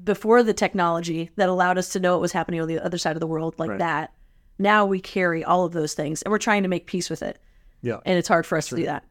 before 0.04 0.42
the 0.42 0.54
technology 0.54 1.30
that 1.36 1.48
allowed 1.48 1.78
us 1.78 1.88
to 1.90 2.00
know 2.00 2.12
what 2.12 2.20
was 2.20 2.32
happening 2.32 2.60
on 2.60 2.68
the 2.68 2.78
other 2.80 2.98
side 2.98 3.16
of 3.16 3.20
the 3.20 3.26
world 3.26 3.54
like 3.58 3.70
Right. 3.70 3.78
that, 3.78 4.12
now 4.58 4.84
we 4.86 5.00
carry 5.00 5.44
all 5.44 5.64
of 5.64 5.72
those 5.72 5.94
things 5.94 6.22
and 6.22 6.30
we're 6.32 6.38
trying 6.38 6.62
to 6.62 6.68
make 6.68 6.86
peace 6.86 7.08
with 7.10 7.22
it. 7.22 7.38
Yeah. 7.82 7.98
And 8.04 8.18
it's 8.18 8.28
hard 8.28 8.46
for 8.46 8.56
us 8.58 8.68
to 8.68 8.76
do 8.76 8.84
that. 8.86 9.04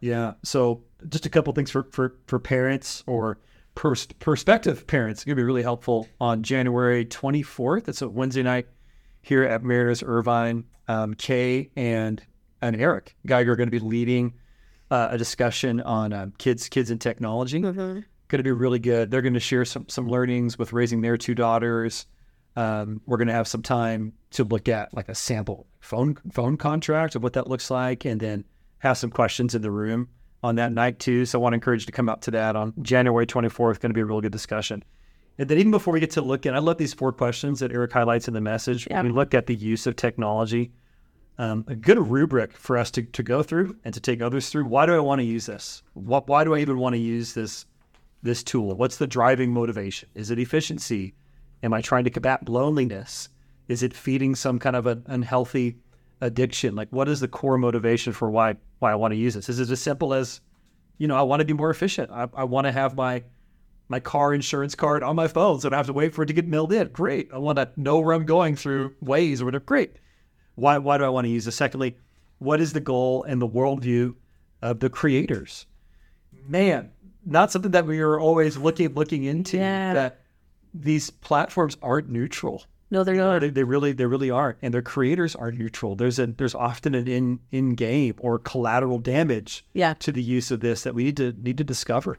Yeah. 0.00 0.34
So 0.42 0.82
just 1.08 1.26
a 1.26 1.30
couple 1.30 1.52
things 1.52 1.70
for 1.70 1.84
for 1.92 2.16
for 2.26 2.38
parents 2.38 3.02
or 3.06 3.38
pers- 3.74 4.06
prospective 4.18 4.86
parents. 4.86 5.20
It's 5.20 5.24
gonna 5.24 5.36
be 5.36 5.42
really 5.42 5.62
helpful 5.62 6.08
on 6.20 6.42
January 6.42 7.04
24th. 7.04 7.88
It's 7.88 8.02
a 8.02 8.08
Wednesday 8.08 8.42
night 8.42 8.66
here 9.22 9.42
at 9.44 9.62
Mariners 9.62 10.02
Irvine. 10.02 10.64
Um, 10.88 11.14
Kaye 11.14 11.70
and 11.76 12.22
and 12.60 12.76
Eric 12.80 13.16
Geiger 13.26 13.52
are 13.52 13.56
going 13.56 13.68
to 13.68 13.70
be 13.70 13.78
leading 13.78 14.34
uh, 14.90 15.08
a 15.10 15.18
discussion 15.18 15.80
on 15.80 16.12
um, 16.12 16.32
kids 16.38 16.68
kids 16.68 16.90
and 16.90 17.00
technology. 17.00 17.60
Going 18.28 18.38
to 18.38 18.44
be 18.44 18.52
really 18.52 18.78
good. 18.78 19.10
They're 19.10 19.22
going 19.22 19.34
to 19.34 19.40
share 19.40 19.64
some 19.64 19.88
some 19.88 20.08
learnings 20.08 20.58
with 20.58 20.72
raising 20.72 21.00
their 21.00 21.16
two 21.16 21.34
daughters. 21.34 22.06
Um, 22.56 23.00
we're 23.06 23.16
going 23.16 23.28
to 23.28 23.34
have 23.34 23.48
some 23.48 23.62
time 23.62 24.12
to 24.32 24.44
look 24.44 24.68
at 24.68 24.92
like 24.94 25.08
a 25.08 25.14
sample 25.14 25.66
phone 25.80 26.16
phone 26.32 26.56
contract 26.56 27.14
of 27.14 27.22
what 27.22 27.32
that 27.34 27.48
looks 27.48 27.70
like, 27.70 28.04
and 28.04 28.20
then 28.20 28.44
have 28.78 28.98
some 28.98 29.10
questions 29.10 29.54
in 29.54 29.62
the 29.62 29.70
room 29.70 30.08
on 30.42 30.56
that 30.56 30.72
night 30.72 30.98
too. 30.98 31.26
So 31.26 31.38
I 31.38 31.42
want 31.42 31.52
to 31.52 31.56
encourage 31.56 31.82
you 31.82 31.86
to 31.86 31.92
come 31.92 32.08
out 32.08 32.22
to 32.22 32.30
that 32.32 32.56
on 32.56 32.72
January 32.82 33.26
24th. 33.26 33.80
Going 33.80 33.90
to 33.90 33.94
be 33.94 34.00
a 34.00 34.04
really 34.04 34.22
good 34.22 34.32
discussion. 34.32 34.82
And 35.38 35.48
then 35.48 35.58
even 35.58 35.70
before 35.70 35.94
we 35.94 36.00
get 36.00 36.10
to 36.12 36.22
look 36.22 36.44
at, 36.44 36.54
I 36.54 36.58
love 36.58 36.76
these 36.76 36.92
four 36.92 37.12
questions 37.12 37.60
that 37.60 37.72
Eric 37.72 37.92
highlights 37.92 38.28
in 38.28 38.34
the 38.34 38.40
message. 38.40 38.86
Yeah. 38.90 39.02
We 39.02 39.08
look 39.08 39.32
at 39.32 39.46
the 39.46 39.54
use 39.54 39.86
of 39.86 39.96
technology. 39.96 40.70
Um, 41.38 41.64
a 41.68 41.74
good 41.74 41.98
rubric 41.98 42.54
for 42.56 42.76
us 42.76 42.90
to, 42.90 43.02
to 43.02 43.22
go 43.22 43.42
through 43.42 43.76
and 43.84 43.94
to 43.94 44.00
take 44.00 44.20
others 44.20 44.50
through. 44.50 44.66
Why 44.66 44.84
do 44.84 44.94
I 44.94 44.98
want 44.98 45.20
to 45.20 45.24
use 45.24 45.46
this? 45.46 45.82
What, 45.94 46.28
why 46.28 46.44
do 46.44 46.54
I 46.54 46.58
even 46.58 46.78
want 46.78 46.94
to 46.94 47.00
use 47.00 47.32
this 47.32 47.66
this 48.22 48.42
tool? 48.42 48.74
What's 48.74 48.98
the 48.98 49.06
driving 49.06 49.50
motivation? 49.50 50.10
Is 50.14 50.30
it 50.30 50.38
efficiency? 50.38 51.14
Am 51.62 51.72
I 51.72 51.80
trying 51.80 52.04
to 52.04 52.10
combat 52.10 52.48
loneliness? 52.48 53.30
Is 53.68 53.82
it 53.82 53.94
feeding 53.94 54.34
some 54.34 54.58
kind 54.58 54.76
of 54.76 54.86
an 54.86 55.02
unhealthy 55.06 55.78
addiction? 56.20 56.74
Like, 56.74 56.88
what 56.90 57.08
is 57.08 57.20
the 57.20 57.28
core 57.28 57.56
motivation 57.56 58.12
for 58.12 58.30
why 58.30 58.56
why 58.78 58.92
I 58.92 58.96
want 58.96 59.12
to 59.12 59.16
use 59.16 59.32
this? 59.34 59.48
Is 59.48 59.60
it 59.60 59.70
as 59.70 59.80
simple 59.80 60.12
as, 60.12 60.42
you 60.98 61.08
know, 61.08 61.16
I 61.16 61.22
want 61.22 61.40
to 61.40 61.46
be 61.46 61.54
more 61.54 61.70
efficient. 61.70 62.10
I, 62.10 62.28
I 62.34 62.44
want 62.44 62.66
to 62.66 62.72
have 62.72 62.94
my 62.96 63.22
my 63.88 64.00
car 64.00 64.34
insurance 64.34 64.74
card 64.74 65.02
on 65.02 65.16
my 65.16 65.26
phone, 65.26 65.58
so 65.58 65.68
I 65.68 65.70
don't 65.70 65.78
have 65.78 65.86
to 65.86 65.92
wait 65.92 66.14
for 66.14 66.22
it 66.22 66.26
to 66.26 66.32
get 66.32 66.46
mailed 66.46 66.72
in. 66.72 66.88
Great. 66.88 67.30
I 67.32 67.38
want 67.38 67.56
to 67.56 67.70
know 67.76 67.98
where 67.98 68.14
I'm 68.14 68.26
going 68.26 68.54
through 68.54 68.94
Waze 69.02 69.40
or 69.40 69.46
whatever. 69.46 69.64
Great. 69.64 69.96
Why 70.60 70.78
why 70.78 70.98
do 70.98 71.04
I 71.04 71.08
want 71.08 71.24
to 71.26 71.30
use 71.30 71.44
this? 71.46 71.56
Secondly, 71.56 71.96
what 72.38 72.60
is 72.60 72.72
the 72.72 72.80
goal 72.80 73.24
and 73.24 73.40
the 73.40 73.48
worldview 73.48 74.14
of 74.62 74.80
the 74.80 74.90
creators? 74.90 75.66
Man, 76.48 76.90
not 77.24 77.50
something 77.50 77.70
that 77.72 77.86
we 77.86 78.00
are 78.00 78.18
always 78.18 78.56
looking 78.56 78.94
looking 78.94 79.24
into. 79.24 79.56
Yeah. 79.56 79.94
That 79.94 80.20
these 80.72 81.10
platforms 81.10 81.76
aren't 81.82 82.08
neutral. 82.08 82.64
No, 82.92 83.04
they're 83.04 83.14
not. 83.14 83.40
They, 83.40 83.50
they 83.50 83.62
really 83.64 83.92
they 83.92 84.06
really 84.06 84.30
aren't, 84.30 84.58
and 84.62 84.74
their 84.74 84.82
creators 84.82 85.36
are 85.36 85.52
neutral. 85.52 85.94
There's 85.96 86.18
a 86.18 86.26
there's 86.26 86.54
often 86.54 86.94
an 86.94 87.06
in 87.08 87.38
in 87.52 87.74
game 87.74 88.14
or 88.18 88.38
collateral 88.38 88.98
damage 88.98 89.64
Yeah. 89.74 89.94
to 90.00 90.10
the 90.12 90.22
use 90.22 90.50
of 90.50 90.60
this 90.60 90.82
that 90.82 90.94
we 90.94 91.04
need 91.04 91.16
to 91.18 91.32
need 91.40 91.58
to 91.58 91.64
discover. 91.64 92.18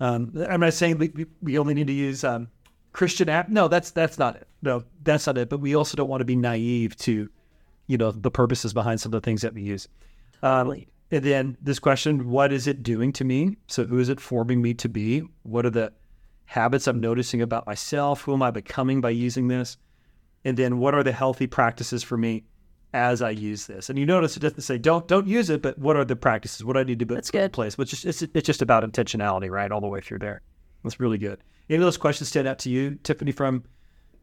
Um, 0.00 0.32
I'm 0.48 0.60
not 0.60 0.72
saying 0.74 0.98
we, 0.98 1.08
we- 1.14 1.26
we 1.42 1.58
only 1.58 1.74
need 1.74 1.86
to 1.88 1.92
use 1.92 2.22
um, 2.24 2.48
Christian 2.92 3.28
app. 3.28 3.48
No, 3.48 3.66
that's 3.68 3.90
that's 3.90 4.18
not 4.18 4.36
it. 4.36 4.46
No, 4.62 4.84
that's 5.02 5.26
not 5.26 5.36
it. 5.38 5.48
But 5.48 5.60
we 5.60 5.74
also 5.74 5.96
don't 5.96 6.08
want 6.08 6.20
to 6.20 6.24
be 6.24 6.36
naive 6.36 6.96
to, 6.98 7.28
you 7.86 7.98
know, 7.98 8.10
the 8.10 8.30
purposes 8.30 8.72
behind 8.72 9.00
some 9.00 9.12
of 9.12 9.20
the 9.20 9.24
things 9.24 9.42
that 9.42 9.54
we 9.54 9.62
use. 9.62 9.88
Um, 10.42 10.84
and 11.10 11.24
then 11.24 11.56
this 11.60 11.78
question: 11.78 12.30
What 12.30 12.52
is 12.52 12.66
it 12.66 12.82
doing 12.82 13.12
to 13.14 13.24
me? 13.24 13.56
So 13.68 13.84
who 13.84 13.98
is 13.98 14.08
it 14.08 14.20
forming 14.20 14.62
me 14.62 14.74
to 14.74 14.88
be? 14.88 15.22
What 15.42 15.66
are 15.66 15.70
the 15.70 15.92
habits 16.46 16.86
I'm 16.86 17.00
noticing 17.00 17.42
about 17.42 17.66
myself? 17.66 18.22
Who 18.22 18.34
am 18.34 18.42
I 18.42 18.50
becoming 18.50 19.00
by 19.00 19.10
using 19.10 19.48
this? 19.48 19.76
And 20.44 20.56
then 20.56 20.78
what 20.78 20.94
are 20.94 21.02
the 21.02 21.12
healthy 21.12 21.46
practices 21.46 22.02
for 22.02 22.16
me 22.16 22.44
as 22.92 23.22
I 23.22 23.30
use 23.30 23.66
this? 23.66 23.88
And 23.88 23.98
you 23.98 24.06
notice 24.06 24.36
it 24.36 24.40
doesn't 24.40 24.60
say 24.60 24.78
don't 24.78 25.08
don't 25.08 25.26
use 25.26 25.50
it, 25.50 25.62
but 25.62 25.78
what 25.78 25.96
are 25.96 26.04
the 26.04 26.16
practices? 26.16 26.64
What 26.64 26.74
do 26.74 26.80
I 26.80 26.84
need 26.84 26.98
to 26.98 27.06
put 27.06 27.34
in 27.34 27.50
place? 27.50 27.78
Which 27.78 27.92
is 27.92 28.04
it's, 28.04 28.22
it's 28.22 28.46
just 28.46 28.62
about 28.62 28.84
intentionality, 28.84 29.50
right, 29.50 29.70
all 29.70 29.80
the 29.80 29.86
way 29.86 30.00
through 30.00 30.18
there. 30.18 30.42
That's 30.82 31.00
really 31.00 31.18
good. 31.18 31.42
Any 31.70 31.76
of 31.76 31.82
those 31.82 31.96
questions 31.96 32.28
stand 32.28 32.46
out 32.46 32.58
to 32.60 32.70
you, 32.70 32.98
Tiffany, 33.02 33.32
from 33.32 33.64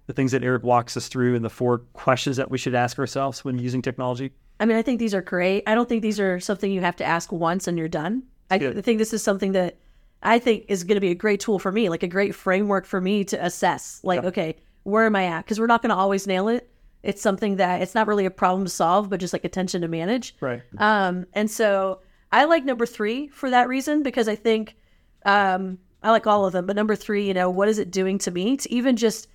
the 0.07 0.13
things 0.13 0.31
that 0.31 0.43
Eric 0.43 0.63
walks 0.63 0.97
us 0.97 1.07
through 1.07 1.35
and 1.35 1.43
the 1.45 1.49
four 1.49 1.79
questions 1.93 2.37
that 2.37 2.49
we 2.51 2.57
should 2.57 2.75
ask 2.75 2.97
ourselves 2.99 3.45
when 3.45 3.57
using 3.59 3.81
technology? 3.81 4.31
I 4.59 4.65
mean, 4.65 4.77
I 4.77 4.81
think 4.81 4.99
these 4.99 5.13
are 5.13 5.21
great. 5.21 5.63
I 5.67 5.73
don't 5.75 5.87
think 5.89 6.01
these 6.01 6.19
are 6.19 6.39
something 6.39 6.71
you 6.71 6.81
have 6.81 6.95
to 6.97 7.03
ask 7.03 7.31
once 7.31 7.67
and 7.67 7.77
you're 7.77 7.87
done. 7.87 8.23
I 8.49 8.57
Good. 8.57 8.83
Think 8.83 8.99
this 8.99 9.13
is 9.13 9.23
something 9.23 9.53
that 9.53 9.77
I 10.21 10.37
think 10.39 10.65
is 10.67 10.83
going 10.83 10.95
to 10.97 11.01
be 11.01 11.09
a 11.11 11.15
great 11.15 11.39
tool 11.39 11.57
for 11.57 11.71
me, 11.71 11.89
like 11.89 12.03
a 12.03 12.07
great 12.07 12.35
framework 12.35 12.85
for 12.85 13.01
me 13.01 13.23
to 13.25 13.43
assess. 13.43 14.01
Like, 14.03 14.21
Yeah. 14.21 14.27
okay, 14.27 14.55
where 14.83 15.05
am 15.05 15.15
I 15.15 15.25
at? 15.25 15.45
Because 15.45 15.59
we're 15.59 15.67
not 15.67 15.81
going 15.81 15.89
to 15.89 15.95
always 15.95 16.27
nail 16.27 16.47
it. 16.47 16.69
It's 17.01 17.21
something 17.21 17.55
that 17.55 17.81
it's 17.81 17.95
not 17.95 18.05
really 18.07 18.25
a 18.25 18.31
problem 18.31 18.65
to 18.65 18.69
solve, 18.69 19.09
but 19.09 19.19
just 19.19 19.33
like 19.33 19.45
attention 19.45 19.81
to 19.81 19.87
manage. 19.87 20.35
Right. 20.39 20.61
Um, 20.77 21.25
and 21.33 21.49
so 21.49 22.01
I 22.31 22.45
like 22.45 22.63
number 22.65 22.85
three 22.85 23.29
for 23.29 23.49
that 23.49 23.67
reason 23.67 24.03
because 24.03 24.27
I 24.27 24.35
think 24.35 24.75
um, 25.25 25.79
I 26.03 26.11
like 26.11 26.27
all 26.27 26.45
of 26.45 26.53
them. 26.53 26.67
But 26.67 26.75
number 26.75 26.95
three, 26.95 27.27
you 27.27 27.33
know, 27.33 27.49
what 27.49 27.67
is 27.69 27.79
it 27.79 27.89
doing 27.89 28.19
to 28.19 28.31
me? 28.31 28.57
To 28.57 28.71
even 28.71 28.95
just, 28.95 29.27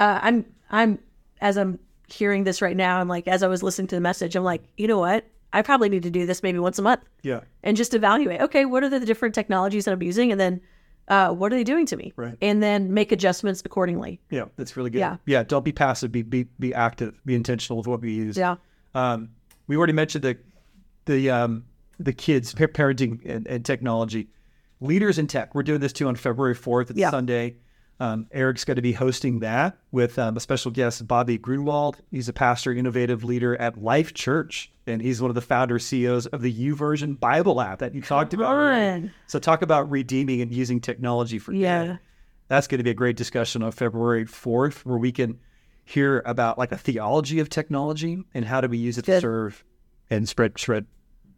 uh, 0.00 0.18
I'm, 0.22 0.44
I'm, 0.70 0.98
as 1.40 1.56
I'm 1.56 1.78
hearing 2.08 2.44
this 2.44 2.60
right 2.60 2.76
now, 2.76 2.98
I'm 3.00 3.06
like, 3.08 3.28
as 3.28 3.42
I 3.42 3.48
was 3.48 3.62
listening 3.62 3.86
to 3.88 3.94
the 3.94 4.00
message, 4.00 4.34
I'm 4.34 4.42
like, 4.44 4.62
you 4.76 4.88
know 4.88 4.98
what? 4.98 5.24
I 5.52 5.62
probably 5.62 5.88
need 5.88 6.02
to 6.04 6.10
do 6.10 6.26
this 6.26 6.42
maybe 6.42 6.58
once 6.58 6.78
a 6.78 6.82
month 6.82 7.02
Yeah. 7.22 7.40
and 7.62 7.76
just 7.76 7.94
evaluate. 7.94 8.40
Okay, 8.40 8.64
what 8.64 8.82
are 8.84 8.88
the 8.88 9.00
different 9.00 9.34
technologies 9.34 9.84
that 9.84 9.92
I'm 9.92 10.02
using, 10.02 10.30
and 10.32 10.40
then 10.40 10.60
uh, 11.08 11.30
what 11.32 11.52
are 11.52 11.56
they 11.56 11.64
doing 11.64 11.86
to 11.86 11.96
me? 11.96 12.12
Right. 12.14 12.36
And 12.40 12.62
then 12.62 12.94
make 12.94 13.10
adjustments 13.10 13.62
accordingly. 13.64 14.20
Yeah. 14.30 14.44
That's 14.56 14.76
really 14.76 14.90
good. 14.90 15.00
Yeah. 15.00 15.16
Yeah. 15.26 15.42
Don't 15.42 15.64
be 15.64 15.72
passive. 15.72 16.12
Be 16.12 16.22
be 16.22 16.44
be 16.60 16.72
active. 16.72 17.20
Be 17.26 17.34
intentional 17.34 17.78
with 17.78 17.88
what 17.88 18.00
we 18.00 18.12
use. 18.12 18.36
Yeah. 18.36 18.56
Um, 18.94 19.30
we 19.66 19.76
already 19.76 19.92
mentioned 19.92 20.22
the 20.22 20.38
the 21.06 21.28
um, 21.30 21.64
the 21.98 22.12
kids 22.12 22.54
parenting 22.54 23.28
and, 23.28 23.44
and 23.48 23.64
technology 23.64 24.28
leaders 24.80 25.18
in 25.18 25.26
tech. 25.26 25.52
We're 25.52 25.64
doing 25.64 25.80
this 25.80 25.92
too 25.92 26.06
on 26.06 26.14
February 26.14 26.54
fourth. 26.54 26.90
It's 26.90 26.98
Yeah. 27.00 27.10
Sunday. 27.10 27.56
Um, 28.00 28.26
Eric's 28.32 28.64
going 28.64 28.76
to 28.76 28.82
be 28.82 28.92
hosting 28.92 29.40
that 29.40 29.76
with 29.92 30.18
um, 30.18 30.34
a 30.36 30.40
special 30.40 30.70
guest, 30.70 31.06
Bobby 31.06 31.38
Gruenewald. 31.38 31.96
He's 32.10 32.30
a 32.30 32.32
pastor, 32.32 32.72
innovative 32.72 33.24
leader 33.24 33.56
at 33.60 33.80
Life 33.80 34.14
Church, 34.14 34.72
and 34.86 35.02
he's 35.02 35.20
one 35.20 35.30
of 35.30 35.34
the 35.34 35.42
founder 35.42 35.78
CEOs 35.78 36.24
of 36.28 36.40
the 36.40 36.50
YouVersion 36.52 37.20
Bible 37.20 37.60
app 37.60 37.80
that 37.80 37.94
you 37.94 38.00
talked 38.00 38.32
about. 38.32 38.54
on. 38.56 39.12
So 39.26 39.38
talk 39.38 39.60
about 39.60 39.90
redeeming 39.90 40.40
and 40.40 40.50
using 40.50 40.80
technology 40.80 41.38
for 41.38 41.52
Yeah. 41.52 41.84
good. 41.86 41.98
That's 42.48 42.66
going 42.66 42.78
to 42.78 42.84
be 42.84 42.90
a 42.90 42.94
great 42.94 43.16
discussion 43.18 43.62
on 43.62 43.70
February 43.70 44.24
4th, 44.24 44.86
where 44.86 44.98
we 44.98 45.12
can 45.12 45.38
hear 45.84 46.22
about 46.24 46.56
like 46.56 46.72
a 46.72 46.78
theology 46.78 47.38
of 47.38 47.50
technology 47.50 48.24
and 48.32 48.44
how 48.46 48.62
do 48.62 48.68
we 48.68 48.78
use 48.78 48.96
it 48.96 49.04
to 49.04 49.20
serve 49.20 49.62
and 50.08 50.26
spread, 50.28 50.58
spread, 50.58 50.86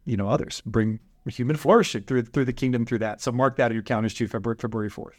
you 0.05 0.17
know, 0.17 0.29
others, 0.29 0.63
bring 0.65 1.01
human 1.27 1.57
flourishing 1.57 2.03
through 2.05 2.23
through 2.23 2.45
the 2.45 2.53
kingdom 2.53 2.87
through 2.87 2.99
that. 3.01 3.21
So 3.21 3.33
mark 3.33 3.57
that 3.57 3.71
in 3.73 3.75
your 3.75 3.83
calendars 3.83 4.15
too, 4.15 4.29
February 4.29 4.57
February 4.61 4.91
4th. 4.91 5.15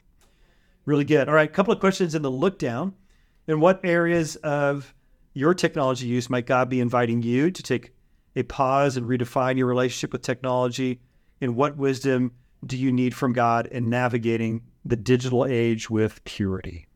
Really 0.86 1.06
good. 1.06 1.30
All 1.30 1.36
right, 1.36 1.50
a 1.50 1.54
couple 1.54 1.74
of 1.74 1.80
questions 1.80 2.15
in 2.15 2.22
the 2.22 2.32
look 2.32 2.60
down. 2.60 2.93
In 3.48 3.60
what 3.60 3.82
areas 3.84 4.36
of 4.38 4.93
your 5.34 5.54
technology 5.54 6.08
use 6.08 6.30
might 6.30 6.46
God 6.46 6.69
be 6.69 6.80
inviting 6.80 7.22
you 7.22 7.52
to 7.52 7.63
take 7.63 7.93
a 8.36 8.43
pause 8.43 8.98
and 8.98 9.08
redefine 9.08 9.58
your 9.58 9.67
relationship 9.67 10.12
with 10.12 10.22
technology? 10.22 11.00
And 11.41 11.56
what 11.56 11.78
wisdom 11.78 12.32
do 12.65 12.78
you 12.78 12.91
need 12.91 13.13
from 13.13 13.34
God 13.34 13.67
in 13.67 13.89
navigating 13.89 14.62
the 14.86 14.96
digital 14.96 15.46
age 15.46 15.89
with 15.89 16.24
purity? 16.24 16.88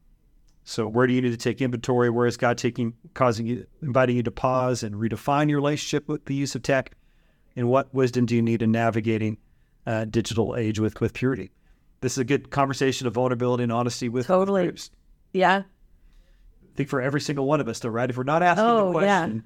So, 0.64 0.88
where 0.88 1.08
do 1.08 1.14
you 1.14 1.22
need 1.22 1.32
to 1.32 1.38
take 1.38 1.62
inventory? 1.62 2.10
Where 2.10 2.28
is 2.28 2.36
God 2.36 2.58
taking, 2.58 2.94
causing 3.14 3.48
you, 3.48 3.66
inviting 3.82 4.18
you 4.18 4.24
to 4.24 4.32
pause 4.32 4.84
and 4.84 4.96
redefine 4.96 5.50
your 5.50 5.60
relationship 5.60 6.10
with 6.10 6.26
the 6.26 6.36
use 6.36 6.56
of 6.56 6.62
tech? 6.62 6.92
And 7.56 7.70
what 7.70 7.94
wisdom 7.94 8.26
do 8.26 8.36
you 8.36 8.42
need 8.42 8.62
in 8.62 8.72
navigating 8.72 9.38
uh, 9.86 10.06
digital 10.06 10.56
age 10.58 10.80
with 10.80 11.00
with 11.00 11.14
purity? 11.14 11.52
This 12.02 12.14
is 12.14 12.18
a 12.20 12.24
good 12.26 12.50
conversation 12.52 13.08
of 13.08 13.14
vulnerability 13.14 13.64
and 13.64 13.72
honesty 13.72 14.10
with 14.10 14.28
Totally. 14.28 14.64
groups. 14.66 14.92
Yeah. 15.34 15.64
I 15.64 16.76
think 16.76 16.90
for 16.90 17.02
every 17.02 17.22
single 17.22 17.46
one 17.46 17.60
of 17.60 17.68
us, 17.68 17.80
though, 17.80 17.90
right? 17.90 18.10
If 18.10 18.18
we're 18.18 18.24
not 18.24 18.44
asking 18.44 18.66
Oh, 18.66 18.94
the 18.94 19.00
yeah. 19.00 19.20
question, 19.22 19.44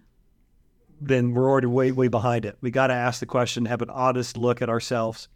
then 0.99 1.31
we're 1.33 1.49
already 1.49 1.67
way, 1.67 1.91
way 1.91 2.07
behind 2.09 2.45
it. 2.45 2.57
We 2.61 2.71
got 2.71 2.87
to 2.87 2.93
ask 2.93 3.19
the 3.19 3.25
question, 3.25 3.65
have 3.65 3.81
an 3.81 3.89
honest 3.89 4.37
look 4.37 4.61
at 4.61 4.69
ourselves, 4.69 5.29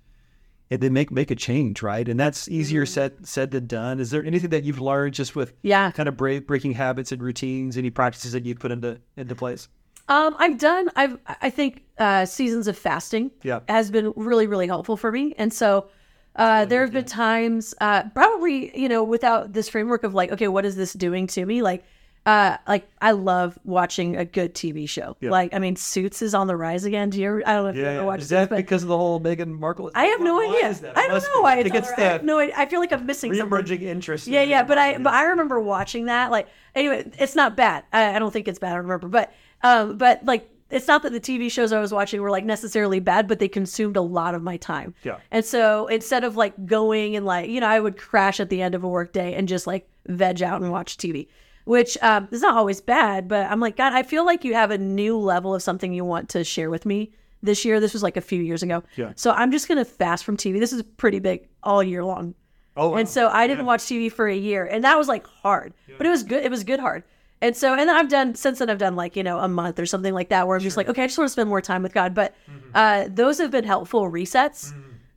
and 0.69 0.82
then 0.82 0.93
make 0.93 1.12
make 1.12 1.32
a 1.32 1.36
change, 1.36 1.82
right? 1.82 2.08
And 2.08 2.19
that's 2.19 2.47
easier 2.49 2.84
Mm-hmm. 2.84 2.91
said 2.93 3.28
said 3.28 3.51
than 3.51 3.67
done. 3.67 3.99
Is 3.99 4.12
there 4.12 4.23
anything 4.25 4.49
that 4.49 4.63
you've 4.63 4.82
learned 4.82 5.13
just 5.13 5.36
with 5.36 5.54
Yeah. 5.62 5.91
kind 5.91 6.10
of 6.10 6.17
break, 6.17 6.47
breaking 6.47 6.73
habits 6.73 7.12
and 7.12 7.21
routines? 7.21 7.78
Any 7.78 7.89
practices 7.91 8.32
that 8.34 8.45
you've 8.45 8.60
put 8.60 8.71
into 8.71 8.99
into 9.15 9.36
place? 9.36 9.67
Um, 10.08 10.36
I've 10.38 10.58
done. 10.60 10.89
I've. 10.95 11.17
I 11.41 11.49
think 11.49 11.84
uh, 11.97 12.25
seasons 12.25 12.67
of 12.67 12.78
fasting. 12.78 13.32
Yeah. 13.43 13.62
has 13.69 13.89
been 13.89 14.12
really 14.15 14.47
really 14.47 14.67
helpful 14.67 14.97
for 14.97 15.12
me, 15.12 15.34
and 15.38 15.51
so 15.54 15.88
uh, 16.35 16.65
there 16.65 16.81
have 16.81 16.91
been 16.91 17.05
times, 17.05 17.73
uh, 17.81 18.03
probably 18.09 18.77
you 18.79 18.89
know, 18.89 19.03
without 19.03 19.53
this 19.53 19.69
framework 19.69 20.03
of 20.03 20.13
like, 20.13 20.31
okay, 20.31 20.47
what 20.47 20.65
is 20.65 20.75
this 20.75 20.93
doing 20.93 21.27
to 21.27 21.45
me? 21.45 21.61
Like, 21.61 21.85
uh, 22.25 22.57
like 22.67 22.89
I 22.99 23.11
love 23.11 23.57
watching 23.63 24.17
a 24.17 24.25
good 24.25 24.55
TV 24.55 24.89
show. 24.89 25.15
Like, 25.21 25.53
I 25.53 25.59
mean, 25.59 25.75
Suits 25.75 26.23
is 26.23 26.33
on 26.33 26.47
the 26.47 26.57
rise 26.57 26.83
again. 26.83 27.11
Do 27.11 27.21
you? 27.21 27.43
I 27.45 27.53
don't 27.53 27.63
know 27.63 27.69
if 27.69 27.75
you 27.75 27.85
ever 27.85 28.03
watched 28.03 28.23
Is 28.23 28.29
that 28.29 28.49
Suits, 28.49 28.57
because 28.57 28.81
of 28.83 28.89
the 28.89 28.97
whole 28.97 29.21
Meghan 29.21 29.57
Markle? 29.59 29.91
I 29.93 30.05
have 30.05 30.21
no 30.21 30.41
idea. 30.41 30.69
I 30.95 31.07
don't 31.07 31.21
know 31.21 31.41
why 31.41 31.53
I 31.53 31.57
it's 31.59 31.69
think 31.69 31.75
on 31.75 31.81
the 31.83 32.01
rise. 32.01 32.19
I 32.21 32.23
no 32.23 32.39
idea. 32.39 32.55
I 32.57 32.65
feel 32.65 32.79
like 32.79 32.91
I'm 32.91 33.05
missing 33.05 33.31
something. 33.31 33.45
re-emerging 33.49 33.81
interest. 33.83 34.27
Yeah, 34.27 34.41
in 34.41 34.49
yeah, 34.49 34.63
but 34.63 34.77
I 34.79 34.97
but 34.97 35.13
I 35.13 35.25
remember 35.25 35.59
watching 35.59 36.05
that. 36.05 36.31
Like 36.31 36.47
anyway, 36.73 37.09
it's 37.19 37.35
not 37.35 37.55
bad. 37.55 37.83
I, 37.93 38.15
I 38.15 38.19
don't 38.19 38.31
think 38.31 38.47
it's 38.47 38.59
bad. 38.59 38.73
I 38.73 38.77
remember, 38.77 39.07
but 39.07 39.31
Um, 39.63 39.97
but 39.97 40.25
like, 40.25 40.49
it's 40.69 40.88
not 40.88 41.04
that 41.04 41.12
the 41.12 41.19
TV 41.19 41.51
shows 41.51 41.71
I 41.71 41.80
was 41.80 41.91
watching 41.91 42.21
were 42.21 42.32
like 42.32 42.45
necessarily 42.45 42.99
bad, 42.99 43.28
but 43.28 43.39
they 43.39 43.47
consumed 43.47 43.97
a 43.97 44.01
lot 44.01 44.34
of 44.34 44.41
my 44.41 44.58
time. 44.58 44.95
Yeah. 45.04 45.17
And 45.32 45.45
so 45.45 45.88
instead 45.88 46.23
of 46.23 46.36
like 46.36 46.65
going 46.65 47.15
and 47.15 47.25
like, 47.25 47.49
you 47.49 47.60
know, 47.60 47.67
I 47.67 47.80
would 47.80 47.97
crash 47.97 48.39
at 48.39 48.49
the 48.49 48.62
end 48.62 48.73
of 48.73 48.84
a 48.84 48.88
work 48.88 49.13
day 49.13 49.36
and 49.36 49.47
just 49.47 49.67
like 49.67 49.88
veg 50.08 50.41
out 50.41 50.62
and 50.62 50.71
watch 50.71 50.97
TV, 50.97 51.28
which 51.65 51.97
um, 52.01 52.28
is 52.32 52.41
not 52.41 52.56
always 52.56 52.82
bad. 52.82 53.28
But 53.28 53.49
I'm 53.51 53.60
like, 53.60 53.78
God, 53.78 53.93
I 53.93 54.01
feel 54.01 54.25
like 54.25 54.43
you 54.43 54.56
have 54.56 54.71
a 54.71 54.78
new 54.78 55.17
level 55.17 55.54
of 55.54 55.62
something 55.62 55.93
you 55.93 56.04
want 56.04 56.30
to 56.30 56.43
share 56.43 56.71
with 56.71 56.86
me 56.86 57.12
this 57.43 57.63
year. 57.63 57.80
This 57.80 57.93
was 57.93 58.01
like 58.01 58.17
a 58.17 58.21
few 58.21 58.41
years 58.41 58.63
ago. 58.63 58.84
Yeah. 58.95 59.13
So 59.15 59.32
I'm 59.32 59.51
just 59.51 59.67
going 59.67 59.78
to 59.78 59.86
fast 59.86 60.23
from 60.23 60.36
TV. 60.36 60.60
This 60.60 60.73
is 60.73 60.82
pretty 60.97 61.19
big 61.19 61.47
all 61.63 61.84
year 61.84 62.04
long. 62.04 62.34
Oh, 62.78 62.89
wow. 62.89 62.97
And 62.97 63.08
so 63.08 63.30
I 63.30 63.47
didn't 63.47 63.65
watch 63.65 63.82
TV 63.84 64.12
for 64.12 64.28
a 64.28 64.36
year, 64.36 64.65
and 64.65 64.84
that 64.84 64.97
was 64.97 65.08
like 65.08 65.25
hard, 65.25 65.73
yeah. 65.88 65.95
but 65.97 66.06
it 66.06 66.10
was 66.10 66.23
good. 66.23 66.43
It 66.43 66.51
was 66.51 66.65
good 66.65 66.80
hard. 66.80 67.04
And 67.45 67.55
so, 67.55 67.71
and 67.73 67.81
then 67.88 67.95
I've 67.95 68.10
done 68.10 68.34
since 68.36 68.60
then. 68.60 68.69
I've 68.71 68.77
done 68.79 68.95
like 68.95 69.15
you 69.15 69.23
know 69.23 69.38
a 69.39 69.47
month 69.47 69.77
or 69.79 69.86
something 69.86 70.13
like 70.13 70.29
that, 70.29 70.47
where 70.47 70.58
I'm 70.58 70.63
just 70.63 70.77
like, 70.77 70.89
okay, 70.89 71.03
I 71.03 71.08
just 71.08 71.17
want 71.17 71.27
to 71.27 71.31
spend 71.31 71.49
more 71.49 71.62
time 71.62 71.84
with 71.84 71.93
God. 71.93 72.13
But 72.13 72.34
Mm-hmm. 72.49 72.69
uh, 72.73 73.05
those 73.10 73.38
have 73.38 73.51
been 73.51 73.63
helpful 73.63 74.10
resets. 74.10 74.73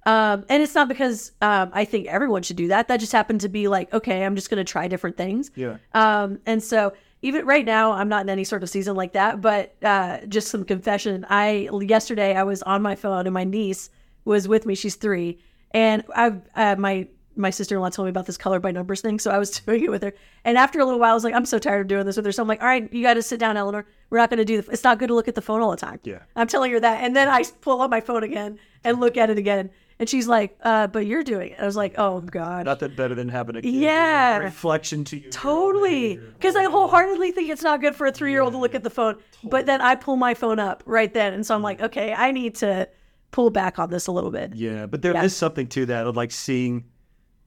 Um, 0.06 0.44
and 0.48 0.62
it's 0.62 0.74
not 0.74 0.88
because 0.88 1.32
um, 1.42 1.70
I 1.72 1.84
think 1.84 2.06
everyone 2.06 2.42
should 2.42 2.56
do 2.56 2.68
that. 2.68 2.88
That 2.88 2.98
just 3.00 3.12
happened 3.12 3.40
to 3.42 3.48
be 3.48 3.68
like, 3.68 3.92
okay, 3.92 4.24
I'm 4.24 4.36
just 4.36 4.48
going 4.50 4.64
to 4.64 4.70
try 4.72 4.88
different 4.88 5.16
things. 5.16 5.50
Yeah. 5.54 5.76
Um, 5.92 6.38
and 6.46 6.62
so 6.62 6.92
even 7.20 7.44
right 7.46 7.64
now, 7.66 7.92
I'm 7.92 8.08
not 8.08 8.22
in 8.22 8.30
any 8.30 8.44
sort 8.44 8.62
of 8.62 8.70
season 8.70 8.94
like 8.96 9.12
that. 9.14 9.40
But 9.40 9.74
uh, 9.82 10.18
just 10.26 10.48
some 10.48 10.64
confession. 10.64 11.26
I 11.28 11.68
yesterday 11.82 12.34
I 12.34 12.44
was 12.44 12.62
on 12.62 12.80
my 12.82 12.94
phone 12.94 13.26
and 13.26 13.34
my 13.34 13.44
niece 13.44 13.90
was 14.24 14.46
with 14.48 14.64
me. 14.66 14.74
She's 14.74 14.96
three, 14.96 15.38
and 15.72 16.04
I 16.14 16.26
uh, 16.54 16.76
my 16.78 17.08
my 17.38 17.50
sister 17.50 17.76
in 17.76 17.80
law 17.80 17.88
told 17.88 18.06
me 18.06 18.10
about 18.10 18.26
this 18.26 18.36
color 18.36 18.60
by 18.60 18.70
numbers 18.72 19.00
thing, 19.00 19.18
so 19.18 19.30
I 19.30 19.38
was 19.38 19.50
doing 19.60 19.84
it 19.84 19.90
with 19.90 20.02
her. 20.02 20.12
And 20.44 20.58
after 20.58 20.80
a 20.80 20.84
little 20.84 21.00
while, 21.00 21.12
I 21.12 21.14
was 21.14 21.24
like, 21.24 21.34
I'm 21.34 21.46
so 21.46 21.58
tired 21.58 21.80
of 21.82 21.86
doing 21.86 22.04
this 22.06 22.16
with 22.16 22.26
her. 22.26 22.32
So 22.32 22.42
I'm 22.42 22.48
like, 22.48 22.60
all 22.60 22.66
right, 22.68 22.92
you 22.92 23.02
got 23.02 23.14
to 23.14 23.22
sit 23.22 23.38
down, 23.40 23.56
Eleanor. 23.56 23.86
We're 24.10 24.18
not 24.18 24.30
going 24.30 24.38
to 24.38 24.44
do. 24.44 24.60
The, 24.62 24.72
it's 24.72 24.84
not 24.84 24.98
good 24.98 25.08
to 25.08 25.14
look 25.14 25.28
at 25.28 25.34
the 25.34 25.42
phone 25.42 25.60
all 25.60 25.70
the 25.70 25.76
time. 25.76 26.00
Yeah. 26.04 26.18
I'm 26.36 26.46
telling 26.48 26.70
her 26.72 26.80
that, 26.80 27.02
and 27.04 27.14
then 27.16 27.28
I 27.28 27.44
pull 27.60 27.80
up 27.80 27.90
my 27.90 28.00
phone 28.00 28.22
again 28.24 28.58
and 28.84 29.00
look 29.00 29.16
at 29.16 29.30
it 29.30 29.38
again, 29.38 29.70
and 30.00 30.08
she's 30.08 30.28
like, 30.28 30.56
uh, 30.62 30.86
but 30.86 31.06
you're 31.06 31.24
doing 31.24 31.50
it. 31.52 31.58
I 31.60 31.66
was 31.66 31.74
like, 31.76 31.94
oh 31.98 32.20
god. 32.20 32.66
Nothing 32.66 32.94
better 32.94 33.14
than 33.16 33.28
having 33.28 33.56
a 33.56 33.62
kid, 33.62 33.74
Yeah. 33.74 34.38
reflection 34.38 35.02
to 35.04 35.18
you. 35.18 35.28
Totally. 35.30 36.16
Because 36.16 36.54
I 36.54 36.64
wholeheartedly 36.64 37.32
think 37.32 37.50
it's 37.50 37.62
not 37.64 37.80
good 37.80 37.96
for 37.96 38.06
a 38.06 38.12
three 38.12 38.30
year 38.30 38.40
old 38.42 38.52
to 38.52 38.58
look 38.58 38.76
at 38.76 38.84
the 38.84 38.90
phone. 38.90 39.16
But 39.42 39.66
then 39.66 39.80
I 39.80 39.96
pull 39.96 40.14
my 40.16 40.34
phone 40.34 40.58
up 40.60 40.82
right 40.86 41.12
then. 41.12 41.32
And 41.34 41.44
so 41.44 41.54
I'm 41.54 41.62
like, 41.62 41.80
okay, 41.82 42.12
I 42.14 42.30
need 42.30 42.54
to 42.56 42.88
pull 43.32 43.50
back 43.50 43.78
on 43.80 43.90
this 43.90 44.06
a 44.06 44.12
little 44.12 44.30
bit. 44.30 44.54
Yeah, 44.54 44.86
but 44.86 45.02
there 45.02 45.16
is 45.16 45.22
Yeah. 45.22 45.28
something 45.28 45.66
to 45.68 45.86
that 45.86 46.06
of 46.06 46.16
like 46.16 46.30
seeing 46.30 46.84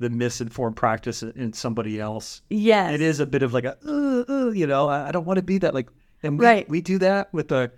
the 0.01 0.09
misinformed 0.09 0.75
practice 0.75 1.23
in- 1.23 1.53
somebody 1.53 1.99
else. 1.99 2.41
Yes. 2.49 2.93
It 2.93 3.01
is 3.01 3.19
a 3.19 3.25
bit 3.25 3.43
of 3.43 3.53
like 3.53 3.63
a, 3.63 3.77
uh, 3.87 4.23
uh, 4.27 4.49
you 4.51 4.67
know, 4.67 4.89
I, 4.89 5.07
I 5.07 5.11
don't 5.11 5.25
want 5.25 5.37
to 5.37 5.43
be 5.43 5.57
that. 5.59 5.73
Like, 5.73 5.89
and 6.23 6.37
we, 6.37 6.45
Right. 6.45 6.67
we 6.69 6.81
do 6.81 6.97
that 6.99 7.33
with 7.33 7.47
the, 7.47 7.71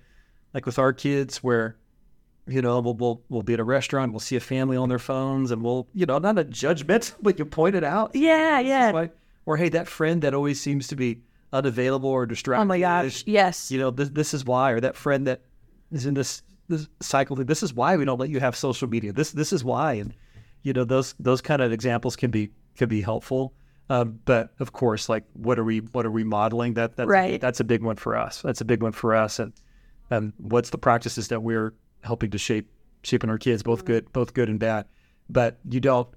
like 0.54 0.66
with 0.66 0.80
our 0.80 0.92
kids 0.94 1.44
where, 1.44 1.78
you 2.48 2.62
know, 2.62 2.80
we'll, 2.82 2.96
we'll 2.96 3.22
we'll 3.30 3.42
be 3.42 3.54
at 3.54 3.60
a 3.60 3.64
restaurant, 3.64 4.12
we'll 4.12 4.20
see 4.20 4.36
a 4.36 4.40
family 4.42 4.76
on 4.76 4.90
their 4.90 5.00
phones, 5.00 5.52
and 5.52 5.62
we'll, 5.64 5.88
you 5.94 6.06
know, 6.06 6.18
not 6.18 6.38
a 6.38 6.44
judgment, 6.44 7.16
but 7.22 7.40
you 7.40 7.46
point 7.46 7.76
it 7.76 7.84
out. 7.84 8.12
Yeah, 8.16 8.60
yeah. 8.60 8.92
why- 8.92 9.12
or 9.46 9.58
hey, 9.58 9.70
that 9.70 9.88
friend 9.88 10.22
that 10.24 10.34
always 10.34 10.60
seems 10.62 10.88
to 10.88 10.96
be 10.96 11.22
unavailable 11.54 12.10
or 12.10 12.26
distracted. 12.26 12.62
Oh 12.62 12.66
my 12.66 12.80
gosh. 12.80 13.24
Yes. 13.28 13.72
You 13.72 13.80
know, 13.80 13.92
this 13.92 14.10
this 14.10 14.34
is 14.34 14.44
why, 14.46 14.72
or 14.72 14.80
that 14.82 14.96
friend 14.96 15.28
that 15.28 15.42
is 15.92 16.06
in 16.06 16.14
this 16.14 16.42
this 16.70 16.88
cycle. 17.02 17.36
This 17.36 17.62
is 17.64 17.74
why 17.74 17.96
we 17.98 18.06
don't 18.06 18.20
let 18.20 18.30
you 18.30 18.40
have 18.40 18.56
social 18.56 18.88
media. 18.90 19.12
This 19.14 19.32
this 19.32 19.52
is 19.54 19.64
why, 19.64 19.94
and 19.94 20.14
you 20.63 20.73
know 20.73 20.84
those 20.86 21.13
those 21.19 21.41
kind 21.41 21.62
of 21.62 21.71
examples 21.71 22.15
can 22.15 22.32
be 22.32 22.49
can 22.76 22.89
be 22.89 23.02
helpful. 23.02 23.54
Um, 23.89 24.19
but 24.26 24.54
of 24.60 24.71
course, 24.71 25.10
like 25.10 25.26
what 25.34 25.60
are 25.60 25.63
we 25.63 25.80
what 25.80 26.06
are 26.06 26.12
we 26.12 26.23
modeling? 26.23 26.73
That 26.76 26.95
that's 26.95 27.08
Right. 27.08 27.39
that's 27.39 27.60
a 27.60 27.63
big 27.65 27.84
one 27.84 27.97
for 27.97 28.15
us. 28.15 28.41
That's 28.41 28.62
a 28.62 28.65
big 28.65 28.82
one 28.82 28.93
for 28.93 29.13
us. 29.13 29.39
And 29.39 29.54
and 30.10 30.34
what's 30.38 30.69
the 30.69 30.78
practices 30.78 31.28
that 31.28 31.43
we're 31.43 31.73
helping 32.02 32.32
to 32.32 32.38
shape 32.38 32.69
shaping 33.04 33.30
our 33.30 33.38
kids, 33.38 33.62
both 33.63 33.86
good 33.86 34.12
both 34.13 34.34
good 34.34 34.49
and 34.49 34.60
bad. 34.60 34.86
But 35.30 35.60
you 35.69 35.80
don't 35.80 36.08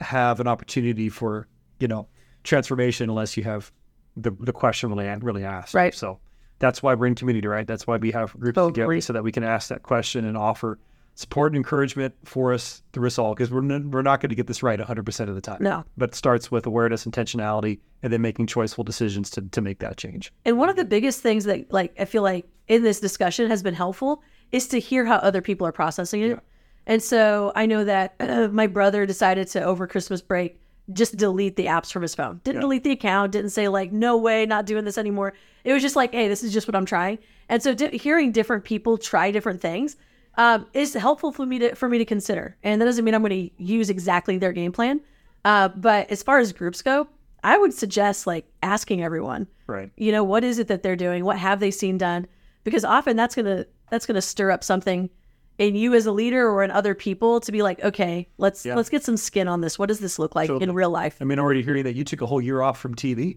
have 0.00 0.38
an 0.38 0.46
opportunity 0.46 1.08
for 1.08 1.48
you 1.80 1.88
know 1.88 2.08
transformation 2.44 3.08
unless 3.08 3.36
you 3.36 3.42
have 3.44 3.72
the 4.16 4.30
the 4.40 4.52
question 4.52 4.90
really 4.90 5.08
really 5.20 5.44
asked. 5.44 5.74
Right. 5.74 5.94
So 5.94 6.20
that's 6.58 6.82
why 6.82 6.94
we're 6.94 7.06
in 7.06 7.14
community, 7.14 7.46
right? 7.48 7.66
That's 7.66 7.86
why 7.86 7.96
we 7.96 8.10
have 8.10 8.32
groups 8.38 8.56
Totally. 8.56 8.72
together 8.72 9.00
so 9.00 9.12
that 9.14 9.22
we 9.24 9.32
can 9.32 9.44
ask 9.44 9.68
that 9.68 9.82
question 9.82 10.24
and 10.24 10.36
offer 10.36 10.78
support 11.18 11.50
and 11.50 11.56
encouragement 11.56 12.14
for 12.24 12.52
us 12.52 12.80
through 12.92 13.08
us 13.08 13.18
all 13.18 13.34
because 13.34 13.50
we're 13.50 13.58
n- 13.58 13.90
we're 13.90 14.02
not 14.02 14.20
going 14.20 14.28
to 14.28 14.36
get 14.36 14.46
this 14.46 14.62
right 14.62 14.78
100% 14.78 15.28
of 15.28 15.34
the 15.34 15.40
time. 15.40 15.58
No. 15.60 15.82
But 15.96 16.10
it 16.10 16.14
starts 16.14 16.48
with 16.48 16.64
awareness, 16.64 17.04
intentionality, 17.06 17.80
and 18.04 18.12
then 18.12 18.22
making 18.22 18.46
choiceful 18.46 18.84
decisions 18.84 19.28
to, 19.30 19.42
to 19.42 19.60
make 19.60 19.80
that 19.80 19.96
change. 19.96 20.32
And 20.44 20.58
one 20.58 20.68
of 20.68 20.76
the 20.76 20.84
biggest 20.84 21.20
things 21.20 21.42
that 21.46 21.72
like 21.72 21.92
I 21.98 22.04
feel 22.04 22.22
like 22.22 22.46
in 22.68 22.84
this 22.84 23.00
discussion 23.00 23.50
has 23.50 23.64
been 23.64 23.74
helpful 23.74 24.22
is 24.52 24.68
to 24.68 24.78
hear 24.78 25.04
how 25.04 25.16
other 25.16 25.42
people 25.42 25.66
are 25.66 25.72
processing 25.72 26.22
it. 26.22 26.38
And 26.86 27.02
so 27.02 27.50
I 27.56 27.66
know 27.66 27.82
that 27.84 28.14
uh, 28.20 28.46
my 28.52 28.68
brother 28.68 29.04
decided 29.04 29.48
to 29.48 29.62
over 29.64 29.88
Christmas 29.88 30.22
break 30.22 30.60
just 30.92 31.16
delete 31.16 31.56
the 31.56 31.66
apps 31.66 31.90
from 31.90 32.02
his 32.02 32.14
phone. 32.14 32.40
Didn't 32.44 32.60
delete 32.60 32.84
the 32.84 32.92
account, 32.92 33.32
didn't 33.32 33.50
say 33.50 33.66
like 33.66 33.90
no 33.90 34.16
way, 34.16 34.46
not 34.46 34.66
doing 34.66 34.84
this 34.84 34.96
anymore. 34.96 35.34
It 35.64 35.72
was 35.72 35.82
just 35.82 35.96
like, 35.96 36.12
hey, 36.12 36.28
this 36.28 36.44
is 36.44 36.52
just 36.52 36.68
what 36.68 36.76
I'm 36.76 36.86
trying. 36.86 37.18
And 37.48 37.60
so 37.60 37.74
di- 37.74 37.98
hearing 37.98 38.30
different 38.30 38.62
people 38.62 38.96
try 38.96 39.32
different 39.32 39.60
things 39.60 39.96
um, 40.38 40.66
is 40.72 40.94
helpful 40.94 41.32
for 41.32 41.44
me 41.44 41.58
to 41.58 41.74
for 41.74 41.88
me 41.88 41.98
to 41.98 42.04
consider. 42.06 42.56
And 42.62 42.80
that 42.80 42.86
doesn't 42.86 43.04
mean 43.04 43.14
I'm 43.14 43.22
going 43.22 43.50
to 43.50 43.62
use 43.62 43.90
exactly 43.90 44.38
their 44.38 44.52
game 44.52 44.72
plan. 44.72 45.00
Uh, 45.44 45.68
but 45.68 46.10
as 46.10 46.22
far 46.22 46.38
as 46.38 46.52
groups 46.52 46.80
go, 46.80 47.06
I 47.44 47.58
would 47.58 47.74
suggest 47.74 48.26
like 48.26 48.46
asking 48.62 49.02
everyone 49.02 49.46
Right. 49.66 49.90
you 49.96 50.10
know 50.12 50.24
what 50.24 50.44
is 50.44 50.58
it 50.58 50.68
that 50.68 50.82
they're 50.82 50.96
doing 50.96 51.24
what 51.26 51.36
have 51.38 51.60
they 51.60 51.70
seen 51.70 51.98
done 51.98 52.26
because 52.64 52.84
often 52.86 53.16
that's 53.16 53.34
gonna 53.34 53.66
that's 53.90 54.06
gonna 54.06 54.22
stir 54.22 54.50
up 54.50 54.64
something 54.64 55.10
in 55.58 55.74
you 55.74 55.92
as 55.94 56.06
a 56.06 56.12
leader 56.12 56.48
or 56.50 56.64
in 56.64 56.70
other 56.70 56.94
people 56.94 57.38
to 57.40 57.52
be 57.52 57.62
like 57.62 57.78
okay 57.84 58.26
let's 58.38 58.64
Yeah. 58.64 58.76
let's 58.76 58.88
get 58.88 59.04
some 59.04 59.18
skin 59.18 59.46
on 59.46 59.60
this 59.60 59.78
what 59.78 59.86
does 59.88 59.98
this 60.00 60.18
look 60.18 60.34
like 60.34 60.48
Totally. 60.48 60.64
in 60.70 60.74
real 60.74 60.88
life 60.90 61.18
I 61.20 61.24
mean, 61.24 61.38
already 61.38 61.62
hearing 61.62 61.84
that 61.84 61.94
you 61.96 62.02
took 62.04 62.22
a 62.22 62.26
whole 62.26 62.40
year 62.40 62.62
off 62.62 62.78
from 62.80 62.94
TV, 62.94 63.36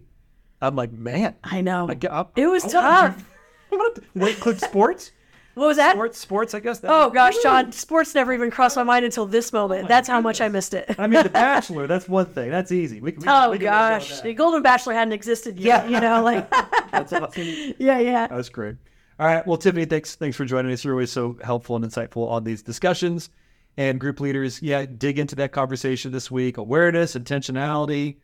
I'm 0.62 0.74
like, 0.74 0.90
man, 0.90 1.36
i 1.44 1.60
know 1.60 1.86
I 1.90 2.06
up. 2.06 2.32
it 2.38 2.46
was 2.46 2.62
tough 2.64 3.22
Did 3.70 4.02
they 4.14 4.30
include 4.30 4.60
sports? 4.60 5.12
What 5.54 5.66
was 5.66 5.76
that 5.76 5.92
Sports, 5.92 6.18
sports. 6.18 6.54
I 6.54 6.60
guess. 6.60 6.78
That, 6.80 6.90
oh 6.90 7.10
gosh 7.10 7.34
john 7.42 7.72
sports 7.72 8.14
never 8.14 8.32
even 8.32 8.50
crossed 8.50 8.76
my 8.76 8.82
mind 8.82 9.04
until 9.04 9.26
this 9.26 9.52
moment 9.52 9.88
that's 9.88 10.08
how 10.08 10.20
much 10.20 10.40
i 10.40 10.48
missed 10.48 10.74
it 10.74 10.94
I 10.98 11.06
mean, 11.06 11.22
The 11.22 11.28
Bachelor. 11.42 11.86
That's 11.86 12.08
one 12.08 12.26
thing. 12.26 12.50
That's 12.50 12.72
easy. 12.72 13.00
We, 13.00 13.12
we, 13.12 13.24
oh 13.26 13.50
we 13.50 13.58
can 13.58 13.66
let 13.66 13.90
go 13.90 13.96
of 13.96 14.00
gosh 14.02 14.20
the 14.22 14.34
golden 14.34 14.62
bachelor 14.62 14.94
hadn't 14.94 15.12
existed 15.12 15.58
yet 15.58 15.88
Yeah. 15.88 15.96
you 15.96 16.00
know 16.00 16.22
like 16.22 16.50
That's 16.90 17.12
yeah 17.78 17.98
yeah 17.98 18.26
That's 18.28 18.48
great. 18.48 18.76
All 19.20 19.26
right. 19.26 19.46
Well, 19.46 19.56
Tiffany, 19.56 19.84
thanks 19.84 20.16
thanks 20.16 20.36
for 20.36 20.44
joining 20.44 20.72
us. 20.72 20.84
You're 20.84 20.94
always 20.94 21.12
so 21.12 21.38
helpful 21.44 21.76
and 21.76 21.84
insightful 21.84 22.28
on 22.28 22.44
these 22.44 22.62
discussions. 22.62 23.30
And 23.76 24.00
group 24.00 24.20
leaders, 24.20 24.60
yeah, 24.60 24.84
dig 24.84 25.18
into 25.18 25.34
that 25.36 25.52
conversation 25.52 26.12
this 26.12 26.30
week. 26.30 26.56
Awareness, 26.58 27.14
intentionality. 27.14 28.16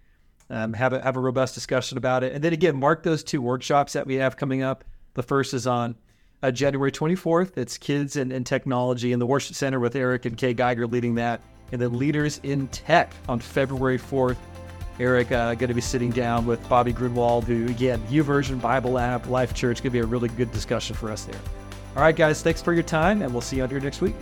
Um, 0.51 0.73
have 0.73 0.93
a 0.95 1.01
have 1.03 1.17
a 1.17 1.21
robust 1.21 1.55
discussion 1.55 1.99
about 1.99 2.25
it. 2.25 2.33
And 2.33 2.43
then 2.43 2.53
again, 2.53 2.77
mark 2.77 3.03
those 3.03 3.23
two 3.23 3.41
workshops 3.41 3.93
that 3.93 4.07
we 4.07 4.15
have 4.17 4.37
coming 4.37 4.63
up. 4.63 4.83
The 5.15 5.23
first 5.23 5.55
is 5.55 5.67
on 5.67 5.95
uh, 6.43 6.51
January 6.51 6.93
24th. 6.93 7.57
It's 7.57 7.79
Kids 7.79 8.17
and, 8.17 8.33
and 8.33 8.47
Technology 8.47 9.13
in 9.13 9.19
the 9.19 9.27
Worship 9.27 9.57
Center 9.57 9.81
with 9.81 9.97
Eric 9.97 10.25
and 10.25 10.37
Kaye 10.37 10.55
Geiger 10.55 10.87
leading 10.87 11.15
that. 11.17 11.41
And 11.73 11.81
then 11.81 11.99
Leaders 11.99 12.41
in 12.43 12.69
Tech 12.69 13.13
on 13.29 13.41
February 13.41 13.99
4th. 13.99 14.37
Eric 15.01 15.31
uh, 15.31 15.55
going 15.55 15.69
to 15.69 15.75
be 15.75 15.81
sitting 15.81 16.11
down 16.11 16.45
with 16.45 16.67
Bobby 16.69 16.93
Gruenewald, 16.93 17.45
who 17.45 17.67
again, 17.67 18.01
YouVersion 18.09 18.61
Bible 18.61 18.99
app, 18.99 19.29
Life 19.29 19.55
Church, 19.55 19.77
going 19.79 19.91
to 19.91 19.91
be 19.91 20.01
a 20.01 20.07
really 20.07 20.29
good 20.31 20.51
discussion 20.51 20.97
for 20.97 21.11
us 21.11 21.25
there. 21.25 21.41
All 21.95 22.03
right, 22.03 22.17
guys, 22.17 22.43
thanks 22.43 22.61
for 22.61 22.73
your 22.73 22.83
time, 22.83 23.23
and 23.23 23.33
we'll 23.33 23.41
see 23.41 23.57
you 23.59 23.65
out 23.65 23.71
here 23.71 23.81
next 23.81 24.01
week. 24.01 24.15